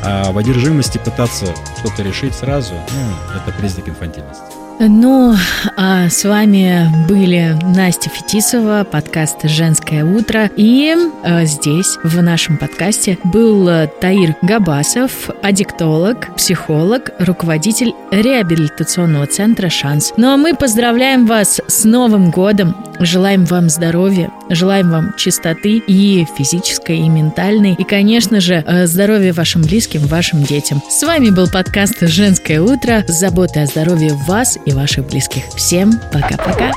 А 0.03 0.33
в 0.33 0.39
одержимости 0.39 0.99
пытаться 0.99 1.47
что-то 1.79 2.03
решить 2.03 2.35
сразу, 2.35 2.75
ну, 2.75 3.37
это 3.37 3.57
признак 3.57 3.89
инфантильности. 3.89 4.64
Ну, 4.81 5.35
а 5.77 6.09
с 6.09 6.25
вами 6.25 6.89
были 7.09 7.57
Настя 7.77 8.11
Фетисова, 8.11 8.85
подкаст 8.91 9.39
«Женское 9.45 10.05
утро». 10.05 10.51
И 10.57 10.95
э, 11.23 11.45
здесь, 11.45 11.97
в 12.03 12.21
нашем 12.21 12.59
подкасте, 12.59 13.17
был 13.23 13.69
Таир 14.01 14.35
Габасов, 14.43 15.31
аддиктолог, 15.43 16.35
психолог, 16.35 17.11
руководитель 17.21 17.93
реабилитационного 18.11 19.27
центра 19.27 19.71
«Шанс». 19.71 20.13
Ну 20.17 20.33
а 20.33 20.37
мы 20.37 20.57
поздравляем 20.57 21.27
вас 21.27 21.61
с 21.69 21.85
Новым 21.85 22.31
годом, 22.31 22.77
желаем 22.99 23.45
вам 23.45 23.69
здоровья, 23.69 24.31
желаем 24.51 24.91
вам 24.91 25.15
чистоты 25.17 25.79
и 25.79 26.27
физической, 26.37 26.99
и 26.99 27.09
ментальной, 27.09 27.75
и, 27.75 27.85
конечно 27.85 28.41
же, 28.41 28.65
э, 28.67 28.87
здоровья 28.87 29.33
вашим 29.33 29.63
близким, 29.63 30.01
вашим 30.03 30.43
детям. 30.43 30.83
С 30.91 31.03
вами 31.05 31.31
был 31.31 31.49
подкаст 31.49 32.01
«Женское 32.01 32.61
утро» 32.61 33.05
с 33.07 33.13
заботой 33.13 33.63
о 33.63 33.67
здоровье 33.67 34.15
вас 34.27 34.59
и 34.65 34.73
ваших 34.73 35.07
близких. 35.07 35.45
Всем 35.55 35.93
пока-пока. 36.13 36.73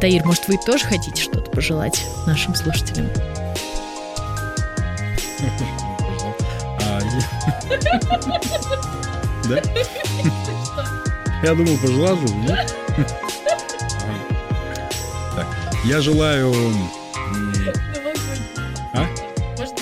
Таир, 0.00 0.24
может, 0.24 0.46
вы 0.46 0.56
тоже 0.58 0.84
хотите 0.84 1.20
что-то 1.20 1.50
пожелать 1.50 2.06
нашим 2.26 2.54
слушателям? 2.54 3.08
Да? 9.48 9.62
Я 11.42 11.54
думал, 11.54 11.78
пожелал 11.78 12.16
же, 12.16 12.28
нет? 12.34 12.74
Так, 15.34 15.46
я 15.84 16.00
желаю... 16.00 16.52
А? 18.92 19.06
Может, 19.56 19.74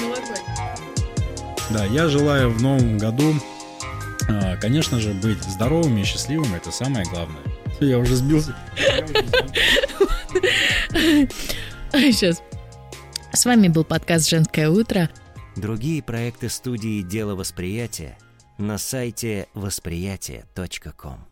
Да, 1.70 1.84
я 1.86 2.08
желаю 2.08 2.50
в 2.50 2.62
новом 2.62 2.96
году 2.98 3.34
конечно 4.60 5.00
же, 5.00 5.12
быть 5.14 5.42
здоровыми 5.42 6.00
и 6.00 6.04
счастливыми– 6.04 6.56
это 6.58 6.70
самое 6.70 7.04
главное. 7.06 7.42
Я 7.80 7.98
уже 7.98 8.16
сбился. 8.16 8.54
Сейчас. 11.92 12.42
С 13.32 13.44
вами 13.44 13.68
был 13.68 13.84
подкаст 13.84 14.28
«Женское 14.28 14.70
утро». 14.70 15.10
Другие 15.56 16.02
проекты 16.02 16.48
студии 16.48 17.02
«Дело 17.02 17.34
восприятия» 17.34 18.18
на 18.58 18.78
сайте 18.78 19.48
восприятие.ком. 19.54 21.26